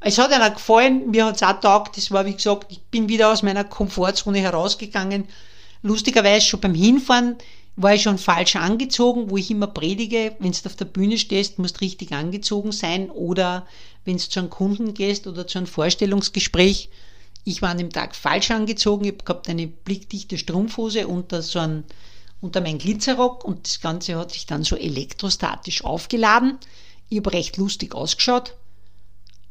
es 0.00 0.18
hat 0.18 0.32
einer 0.32 0.50
gefallen, 0.50 1.10
mir 1.10 1.26
hat 1.26 1.36
es 1.36 1.42
auch 1.42 1.60
taugt, 1.60 1.96
das 1.96 2.10
war 2.10 2.24
wie 2.24 2.34
gesagt, 2.34 2.70
ich 2.70 2.80
bin 2.84 3.08
wieder 3.08 3.30
aus 3.30 3.42
meiner 3.42 3.64
Komfortzone 3.64 4.38
herausgegangen. 4.38 5.28
Lustigerweise 5.82 6.46
schon 6.46 6.60
beim 6.60 6.74
Hinfahren 6.74 7.36
war 7.80 7.94
ich 7.94 8.02
schon 8.02 8.18
falsch 8.18 8.56
angezogen, 8.56 9.30
wo 9.30 9.36
ich 9.36 9.52
immer 9.52 9.68
predige, 9.68 10.34
wenn 10.40 10.50
du 10.50 10.58
auf 10.66 10.74
der 10.74 10.84
Bühne 10.84 11.16
stehst, 11.16 11.60
musst 11.60 11.80
richtig 11.80 12.10
angezogen 12.12 12.72
sein 12.72 13.08
oder 13.08 13.68
wenn 14.04 14.16
du 14.16 14.28
zu 14.28 14.40
einem 14.40 14.50
Kunden 14.50 14.94
gehst 14.94 15.28
oder 15.28 15.46
zu 15.46 15.58
einem 15.58 15.68
Vorstellungsgespräch. 15.68 16.90
Ich 17.44 17.62
war 17.62 17.70
an 17.70 17.78
dem 17.78 17.90
Tag 17.90 18.16
falsch 18.16 18.50
angezogen, 18.50 19.04
ich 19.04 19.12
habe 19.12 19.24
gehabt 19.24 19.48
eine 19.48 19.68
blickdichte 19.68 20.38
Strumpfhose 20.38 21.06
unter 21.06 21.40
so 21.40 21.60
ein, 21.60 21.84
unter 22.40 22.60
meinem 22.60 22.78
Glitzerrock 22.78 23.44
und 23.44 23.68
das 23.68 23.80
Ganze 23.80 24.16
hat 24.16 24.32
sich 24.32 24.46
dann 24.46 24.64
so 24.64 24.74
elektrostatisch 24.74 25.84
aufgeladen. 25.84 26.58
Ich 27.08 27.18
habe 27.18 27.32
recht 27.32 27.58
lustig 27.58 27.94
ausgeschaut 27.94 28.54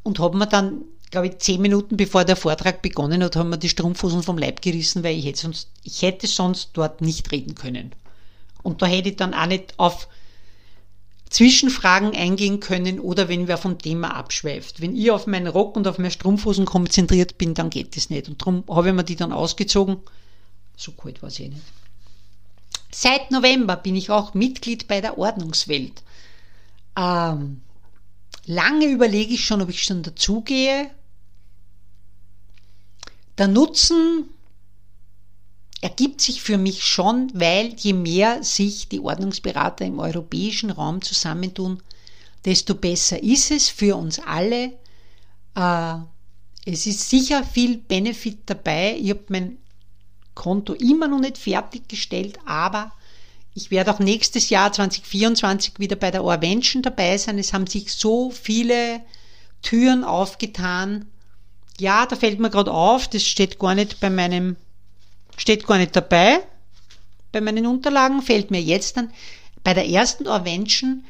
und 0.03 0.19
habe 0.19 0.37
mir 0.37 0.47
dann, 0.47 0.83
glaube 1.11 1.27
ich, 1.27 1.37
zehn 1.37 1.61
Minuten 1.61 1.95
bevor 1.95 2.25
der 2.25 2.35
Vortrag 2.35 2.81
begonnen 2.81 3.23
hat, 3.23 3.37
haben 3.37 3.51
wir 3.51 3.57
die 3.57 3.69
Strumpfhosen 3.69 4.21
vom 4.21 4.37
Leib 4.37 4.61
gerissen, 4.61 5.01
weil 5.05 5.17
ich 5.17 5.25
hätte 5.25 5.39
sonst, 5.39 5.69
ich 5.83 6.01
hätte 6.01 6.27
sonst 6.27 6.71
dort 6.73 6.99
nicht 6.99 7.31
reden 7.31 7.55
können. 7.55 7.95
Und 8.63 8.81
da 8.81 8.85
hätte 8.85 9.09
ich 9.09 9.15
dann 9.15 9.33
auch 9.33 9.45
nicht 9.45 9.73
auf 9.77 10.07
Zwischenfragen 11.29 12.15
eingehen 12.15 12.59
können 12.59 12.99
oder 12.99 13.27
wenn 13.27 13.47
wer 13.47 13.57
vom 13.57 13.77
Thema 13.77 14.15
abschweift. 14.15 14.81
Wenn 14.81 14.95
ich 14.95 15.11
auf 15.11 15.27
meinen 15.27 15.47
Rock 15.47 15.75
und 15.75 15.87
auf 15.87 15.97
meine 15.97 16.11
Strumpfhosen 16.11 16.65
konzentriert 16.65 17.37
bin, 17.37 17.53
dann 17.53 17.69
geht 17.69 17.97
das 17.97 18.09
nicht. 18.09 18.29
Und 18.29 18.41
darum 18.41 18.63
habe 18.69 18.89
ich 18.89 18.93
mir 18.93 19.03
die 19.03 19.15
dann 19.15 19.33
ausgezogen. 19.33 19.97
So 20.77 20.93
kalt 20.93 21.21
war 21.21 21.29
es 21.29 21.39
eh 21.39 21.49
nicht. 21.49 21.61
Seit 22.91 23.31
November 23.31 23.75
bin 23.75 23.95
ich 23.95 24.09
auch 24.09 24.33
Mitglied 24.33 24.87
bei 24.87 25.01
der 25.01 25.17
Ordnungswelt. 25.17 26.01
Ähm, 26.97 27.61
lange 28.45 28.85
überlege 28.85 29.33
ich 29.33 29.45
schon, 29.45 29.61
ob 29.61 29.69
ich 29.69 29.83
schon 29.83 30.03
dazugehe. 30.03 30.89
Der 33.37 33.47
Nutzen 33.47 34.29
ergibt 35.81 36.21
sich 36.21 36.41
für 36.41 36.57
mich 36.57 36.83
schon, 36.83 37.31
weil 37.33 37.75
je 37.77 37.93
mehr 37.93 38.43
sich 38.43 38.87
die 38.89 38.99
Ordnungsberater 38.99 39.85
im 39.85 39.99
europäischen 39.99 40.71
Raum 40.71 41.01
zusammentun, 41.01 41.81
desto 42.45 42.75
besser 42.75 43.21
ist 43.21 43.51
es 43.51 43.69
für 43.69 43.95
uns 43.95 44.19
alle. 44.19 44.73
Äh, 45.55 45.95
es 46.65 46.87
ist 46.87 47.09
sicher 47.09 47.43
viel 47.43 47.77
Benefit 47.77 48.39
dabei. 48.47 48.97
Ich 48.99 49.11
habe 49.11 49.23
mein 49.29 49.57
Konto 50.33 50.73
immer 50.73 51.07
noch 51.07 51.19
nicht 51.19 51.37
fertiggestellt, 51.37 52.39
aber 52.45 52.91
ich 53.53 53.71
werde 53.71 53.91
auch 53.91 53.99
nächstes 53.99 54.49
Jahr 54.49 54.71
2024 54.71 55.79
wieder 55.79 55.95
bei 55.95 56.11
der 56.11 56.23
Orvention 56.23 56.83
dabei 56.83 57.17
sein. 57.17 57.39
Es 57.39 57.53
haben 57.53 57.67
sich 57.67 57.93
so 57.93 58.29
viele 58.29 59.01
Türen 59.61 60.03
aufgetan. 60.03 61.07
Ja, 61.79 62.05
da 62.05 62.15
fällt 62.15 62.39
mir 62.39 62.49
gerade 62.49 62.71
auf, 62.71 63.07
das 63.07 63.23
steht 63.23 63.57
gar 63.59 63.75
nicht 63.75 63.99
bei 63.99 64.09
meinem 64.09 64.57
Steht 65.37 65.65
gar 65.65 65.77
nicht 65.77 65.95
dabei. 65.95 66.39
Bei 67.31 67.39
meinen 67.39 67.67
Unterlagen 67.67 68.21
fällt 68.21 68.51
mir 68.51 68.61
jetzt 68.61 68.97
an. 68.97 69.11
Bei 69.63 69.73
der 69.73 69.87
ersten 69.87 70.27
Orvention 70.27 71.05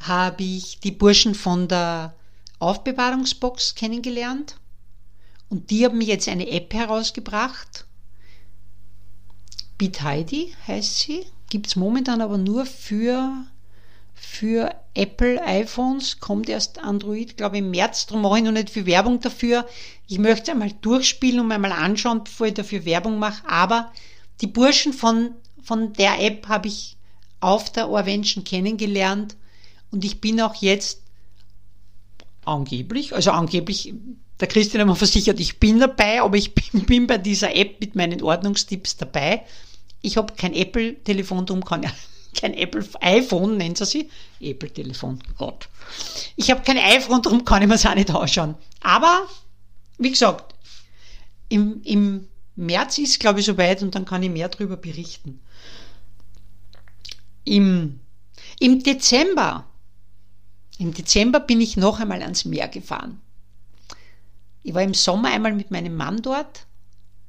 habe 0.00 0.42
ich 0.42 0.80
die 0.80 0.92
Burschen 0.92 1.34
von 1.34 1.68
der 1.68 2.14
Aufbewahrungsbox 2.58 3.74
kennengelernt. 3.74 4.56
Und 5.48 5.70
die 5.70 5.84
haben 5.84 5.98
mir 5.98 6.06
jetzt 6.06 6.28
eine 6.28 6.48
App 6.48 6.72
herausgebracht. 6.72 7.86
BitHeidi 9.78 10.54
heißt 10.66 11.00
sie. 11.00 11.26
Gibt 11.50 11.66
es 11.66 11.76
momentan 11.76 12.22
aber 12.22 12.38
nur 12.38 12.64
für, 12.64 13.44
für 14.22 14.74
Apple 14.94 15.42
iPhones. 15.44 16.20
Kommt 16.20 16.48
erst 16.48 16.78
Android, 16.78 17.36
glaube 17.36 17.56
ich, 17.56 17.62
im 17.62 17.70
März. 17.70 18.06
Darum 18.06 18.22
mache 18.22 18.38
ich 18.38 18.44
noch 18.44 18.52
nicht 18.52 18.70
viel 18.70 18.86
Werbung 18.86 19.20
dafür. 19.20 19.66
Ich 20.06 20.18
möchte 20.18 20.42
es 20.44 20.48
einmal 20.50 20.72
durchspielen 20.80 21.40
und 21.40 21.52
einmal 21.52 21.72
anschauen, 21.72 22.22
bevor 22.24 22.46
ich 22.46 22.54
dafür 22.54 22.84
Werbung 22.84 23.18
mache. 23.18 23.46
Aber 23.48 23.92
die 24.40 24.46
Burschen 24.46 24.92
von, 24.92 25.32
von 25.62 25.92
der 25.94 26.20
App 26.20 26.48
habe 26.48 26.68
ich 26.68 26.96
auf 27.40 27.72
der 27.72 27.88
Orvention 27.88 28.44
kennengelernt 28.44 29.36
und 29.90 30.04
ich 30.04 30.20
bin 30.20 30.40
auch 30.40 30.54
jetzt 30.54 31.02
angeblich, 32.44 33.14
also 33.14 33.32
angeblich, 33.32 33.92
der 34.38 34.48
Christian 34.48 34.82
hat 34.82 34.88
mir 34.88 34.96
versichert, 34.96 35.40
ich 35.40 35.58
bin 35.58 35.80
dabei, 35.80 36.22
aber 36.22 36.36
ich 36.36 36.54
bin, 36.54 36.84
bin 36.86 37.06
bei 37.08 37.18
dieser 37.18 37.54
App 37.56 37.80
mit 37.80 37.96
meinen 37.96 38.22
Ordnungstipps 38.22 38.96
dabei. 38.96 39.42
Ich 40.00 40.16
habe 40.16 40.34
kein 40.34 40.54
Apple-Telefon, 40.54 41.46
darum 41.46 41.64
kann 41.64 41.82
ich 41.82 41.90
kein 42.34 42.54
Apple 42.54 42.86
iPhone, 43.00 43.56
nennt 43.56 43.78
sie 43.78 43.86
sie. 43.86 44.10
Apple-Telefon, 44.40 45.20
Gott. 45.38 45.68
Ich 46.36 46.50
habe 46.50 46.62
kein 46.62 46.78
iPhone, 46.78 47.22
darum 47.22 47.44
kann 47.44 47.62
ich 47.62 47.68
mir 47.68 47.74
es 47.74 47.86
auch 47.86 47.94
nicht 47.94 48.10
ausschauen. 48.10 48.54
Aber 48.80 49.26
wie 49.98 50.10
gesagt, 50.10 50.54
im, 51.48 51.82
im 51.84 52.28
März 52.56 52.98
ist, 52.98 53.20
glaube 53.20 53.40
ich, 53.40 53.46
soweit 53.46 53.82
und 53.82 53.94
dann 53.94 54.04
kann 54.04 54.22
ich 54.22 54.30
mehr 54.30 54.48
darüber 54.48 54.76
berichten. 54.76 55.40
Im, 57.44 58.00
Im 58.60 58.82
Dezember, 58.82 59.66
im 60.78 60.94
Dezember 60.94 61.40
bin 61.40 61.60
ich 61.60 61.76
noch 61.76 62.00
einmal 62.00 62.22
ans 62.22 62.44
Meer 62.44 62.68
gefahren. 62.68 63.20
Ich 64.62 64.74
war 64.74 64.82
im 64.82 64.94
Sommer 64.94 65.30
einmal 65.30 65.52
mit 65.52 65.70
meinem 65.70 65.96
Mann 65.96 66.22
dort 66.22 66.66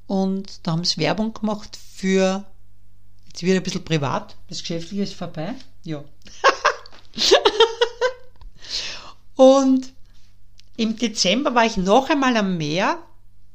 und 0.06 0.60
da 0.62 0.72
haben 0.72 0.84
sie 0.84 0.98
Werbung 0.98 1.34
gemacht 1.34 1.76
für, 1.76 2.44
jetzt 3.34 3.42
wird 3.42 3.56
ein 3.56 3.62
bisschen 3.64 3.84
privat, 3.84 4.36
das 4.48 4.60
Geschäftliche 4.60 5.02
ist 5.02 5.14
vorbei, 5.14 5.54
ja. 5.82 6.04
und 9.34 9.92
im 10.76 10.96
Dezember 10.96 11.54
war 11.54 11.66
ich 11.66 11.76
noch 11.76 12.10
einmal 12.10 12.36
am 12.36 12.56
Meer, 12.56 12.98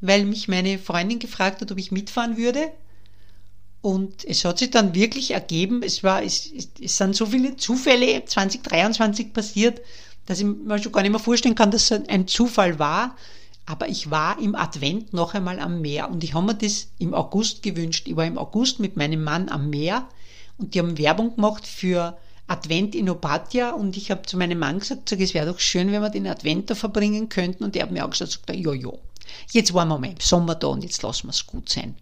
weil 0.02 0.26
mich 0.26 0.50
meine 0.50 0.80
Freundin 0.80 1.20
gefragt 1.20 1.62
hat, 1.62 1.72
ob 1.72 1.78
ich 1.78 1.92
mitfahren 1.92 2.36
würde. 2.36 2.72
Und 3.82 4.26
es 4.26 4.44
hat 4.44 4.60
sich 4.60 4.72
dann 4.72 4.94
wirklich 4.94 5.32
ergeben, 5.32 5.82
es, 5.84 6.04
war, 6.04 6.24
es, 6.24 6.52
es 6.82 6.98
sind 6.98 7.16
so 7.16 7.26
viele 7.26 7.56
Zufälle 7.56 8.26
2023 8.26 9.32
passiert, 9.32 9.80
dass 10.26 10.40
ich 10.40 10.46
mir 10.46 10.84
schon 10.84 10.92
gar 10.92 11.02
nicht 11.02 11.12
mehr 11.12 11.20
vorstellen 11.20 11.56
kann, 11.56 11.72
dass 11.72 11.90
es 11.90 12.10
ein 12.10 12.28
Zufall 12.28 12.80
war. 12.80 13.16
Aber 13.70 13.88
ich 13.88 14.10
war 14.10 14.40
im 14.40 14.56
Advent 14.56 15.14
noch 15.14 15.36
einmal 15.36 15.60
am 15.60 15.80
Meer 15.80 16.10
und 16.10 16.24
ich 16.24 16.34
habe 16.34 16.48
mir 16.48 16.56
das 16.56 16.88
im 16.98 17.14
August 17.14 17.62
gewünscht. 17.62 18.08
Ich 18.08 18.16
war 18.16 18.26
im 18.26 18.40
August 18.40 18.80
mit 18.80 18.98
meinem 18.98 19.24
Mann 19.24 19.48
am 19.48 19.70
Meer 19.70 20.10
und 20.58 20.74
die 20.74 20.80
haben 20.80 20.98
Werbung 20.98 21.36
gemacht 21.36 21.68
für 21.68 22.18
Advent 22.48 22.96
in 22.96 23.08
Opatia 23.08 23.74
und 23.74 23.96
ich 23.96 24.10
habe 24.10 24.24
zu 24.24 24.38
meinem 24.38 24.58
Mann 24.58 24.80
gesagt, 24.80 25.08
sag, 25.08 25.20
es 25.20 25.36
wäre 25.36 25.46
doch 25.46 25.60
schön, 25.60 25.92
wenn 25.92 26.02
wir 26.02 26.10
den 26.10 26.26
Advent 26.26 26.72
da 26.72 26.74
verbringen 26.74 27.30
könnten 27.30 27.64
und 27.64 27.76
der 27.76 27.84
hat 27.84 27.92
mir 27.92 28.04
auch 28.04 28.10
gesagt, 28.10 28.32
sagt, 28.32 28.50
ja, 28.56 28.74
ja, 28.74 28.90
jetzt 29.52 29.72
waren 29.76 29.90
wir 29.90 30.00
mal 30.00 30.10
im 30.10 30.20
Sommer 30.20 30.56
da 30.56 30.66
und 30.66 30.84
jetzt 30.84 31.04
lassen 31.04 31.28
wir 31.28 31.34
es 31.34 31.46
gut 31.46 31.70
sein. 31.70 31.94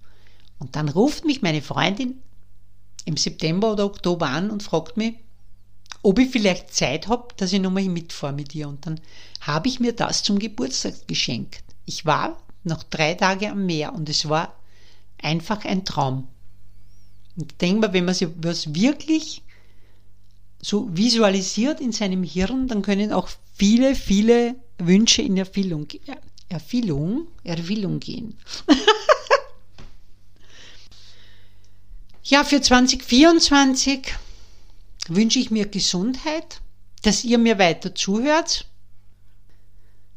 Und 0.59 0.77
dann 0.77 0.87
ruft 0.87 1.25
mich 1.25 1.41
meine 1.41 1.61
Freundin 1.61 2.21
im 3.03 3.17
September 3.17 3.73
oder 3.73 3.83
Oktober 3.83 4.29
an 4.29 4.51
und 4.51 4.63
fragt 4.63 4.95
mich, 4.95 5.15
ob 6.01 6.19
ich 6.19 6.29
vielleicht 6.29 6.73
Zeit 6.73 7.07
habe, 7.07 7.27
dass 7.37 7.53
ich 7.53 7.61
nochmal 7.61 7.83
mitfahre 7.83 8.33
mit 8.33 8.53
ihr. 8.55 8.67
Und 8.67 8.85
dann 8.85 8.99
habe 9.41 9.67
ich 9.67 9.79
mir 9.79 9.93
das 9.93 10.23
zum 10.23 10.39
Geburtstag 10.39 11.07
geschenkt. 11.07 11.63
Ich 11.85 12.05
war 12.05 12.41
noch 12.63 12.83
drei 12.83 13.13
Tage 13.13 13.49
am 13.49 13.65
Meer 13.65 13.93
und 13.93 14.09
es 14.09 14.27
war 14.29 14.53
einfach 15.21 15.65
ein 15.65 15.85
Traum. 15.85 16.27
Und 17.35 17.51
ich 17.51 17.57
denke 17.57 17.81
mal, 17.81 17.93
wenn 17.93 18.05
man 18.05 18.13
sich 18.13 18.29
was 18.37 18.73
wirklich 18.73 19.43
so 20.61 20.89
visualisiert 20.91 21.79
in 21.79 21.91
seinem 21.91 22.23
Hirn, 22.23 22.67
dann 22.67 22.81
können 22.81 23.13
auch 23.13 23.29
viele, 23.53 23.95
viele 23.95 24.55
Wünsche 24.79 25.21
in 25.21 25.37
Erfüllung, 25.37 25.87
Erfüllung, 26.49 27.27
Erfüllung 27.43 27.99
gehen. 27.99 28.37
ja, 32.23 32.43
für 32.43 32.61
2024 32.61 34.13
wünsche 35.13 35.39
ich 35.39 35.51
mir 35.51 35.67
Gesundheit, 35.67 36.61
dass 37.03 37.23
ihr 37.23 37.37
mir 37.37 37.59
weiter 37.59 37.93
zuhört. 37.93 38.67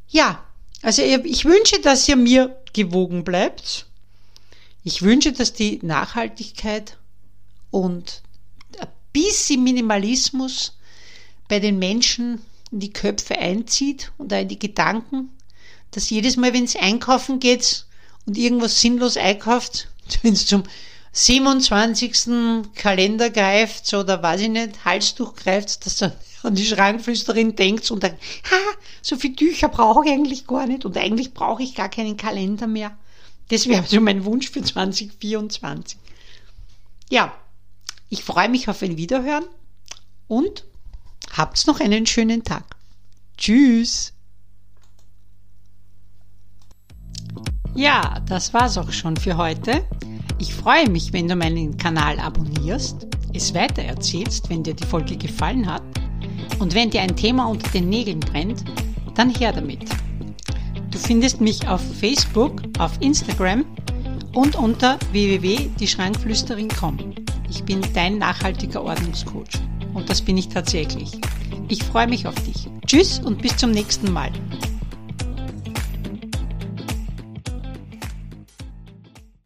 Ja, 0.09 0.45
also 0.83 1.03
ich 1.03 1.45
wünsche, 1.45 1.81
dass 1.81 2.09
ihr 2.09 2.17
mir 2.17 2.57
gewogen 2.73 3.25
bleibt. 3.25 3.87
Ich 4.83 5.03
wünsche, 5.03 5.33
dass 5.33 5.53
die 5.53 5.79
Nachhaltigkeit 5.83 6.97
und 7.71 8.23
bisschen 9.13 9.63
Minimalismus 9.65 10.77
bei 11.49 11.59
den 11.59 11.79
Menschen 11.79 12.41
in 12.71 12.81
die 12.81 12.93
Köpfe 12.93 13.37
einzieht 13.39 14.13
und 14.19 14.33
auch 14.33 14.41
in 14.41 14.49
die 14.49 14.59
Gedanken, 14.59 15.31
dass 15.91 16.11
jedes 16.11 16.37
Mal, 16.37 16.53
wenn 16.53 16.65
es 16.65 16.77
einkaufen 16.77 17.41
geht 17.41 17.87
und 18.27 18.39
irgendwas 18.39 18.81
sinnlos 18.81 19.17
einkauft, 19.17 19.89
wenn 20.23 20.35
es 20.35 20.47
zum 20.47 20.63
27. 21.13 22.73
Kalender 22.75 23.31
greift 23.31 23.93
oder 23.95 24.23
weiß 24.23 24.43
ich 24.43 24.49
nicht, 24.49 24.85
Halstuch 24.85 25.35
greift, 25.35 25.85
dass 25.87 26.03
er 26.03 26.17
an 26.43 26.55
die 26.55 26.65
Schrankflüsterin 26.65 27.57
denkt 27.57 27.91
und 27.91 28.03
denkt, 28.03 28.21
ha, 28.51 28.57
so 29.03 29.17
viele 29.17 29.37
Tücher 29.37 29.69
brauche 29.69 30.05
ich 30.07 30.13
eigentlich 30.13 30.47
gar 30.47 30.67
nicht 30.67 30.85
und 30.85 30.97
eigentlich 30.97 31.35
brauche 31.35 31.63
ich 31.63 31.75
gar 31.75 31.89
keinen 31.89 32.17
Kalender 32.17 32.67
mehr. 32.67 32.97
Das 33.49 33.67
wäre 33.67 33.85
so 33.87 34.01
mein 34.01 34.25
Wunsch 34.25 34.51
für 34.51 34.63
2024. 34.63 35.99
Ja, 37.11 37.35
Ich 38.13 38.25
freue 38.25 38.49
mich 38.49 38.69
auf 38.69 38.83
ein 38.83 38.97
Wiederhören 38.97 39.45
und 40.27 40.65
habt's 41.33 41.67
noch 41.67 41.79
einen 41.79 42.07
schönen 42.07 42.43
Tag. 42.43 42.65
Tschüss! 43.37 44.13
Ja, 47.75 48.21
das 48.27 48.53
war's 48.53 48.77
auch 48.79 48.91
schon 48.93 49.17
für 49.17 49.37
heute. 49.37 49.87
Ich 50.39 50.55
freue 50.55 50.89
mich, 50.89 51.13
wenn 51.13 51.29
du 51.29 51.37
meinen 51.37 51.77
Kanal 51.77 52.19
abonnierst, 52.19 53.07
es 53.35 53.55
weitererzählst, 53.55 54.49
wenn 54.51 54.63
dir 54.63 54.75
die 54.75 54.87
Folge 54.87 55.17
gefallen 55.17 55.67
hat 55.67 55.83
und 56.59 56.75
wenn 56.75 56.91
dir 56.91 57.03
ein 57.03 57.17
Thema 57.17 57.47
unter 57.47 57.71
den 57.71 57.89
Nägeln 57.89 58.21
brennt, 58.21 58.65
dann 59.15 59.31
her 59.31 59.53
damit. 59.53 59.81
Du 60.91 60.99
findest 60.99 61.41
mich 61.41 61.67
auf 61.69 61.81
Facebook, 61.99 62.63
auf 62.79 62.93
Instagram 63.01 63.65
und 64.35 64.57
unter 64.57 64.99
www.dieschrankflüsterin.com. 65.13 66.99
Ich 67.49 67.65
bin 67.65 67.81
dein 67.95 68.19
nachhaltiger 68.19 68.83
Ordnungscoach 68.83 69.61
und 69.95 70.09
das 70.09 70.21
bin 70.23 70.39
ich 70.39 70.49
tatsächlich. 70.49 71.11
Ich 71.69 71.83
freue 71.83 72.09
mich 72.09 72.27
auf 72.27 72.35
dich. 72.43 72.69
Tschüss 72.87 73.21
und 73.21 73.43
bis 73.43 73.57
zum 73.57 73.71
nächsten 73.71 74.13
Mal. 74.13 74.31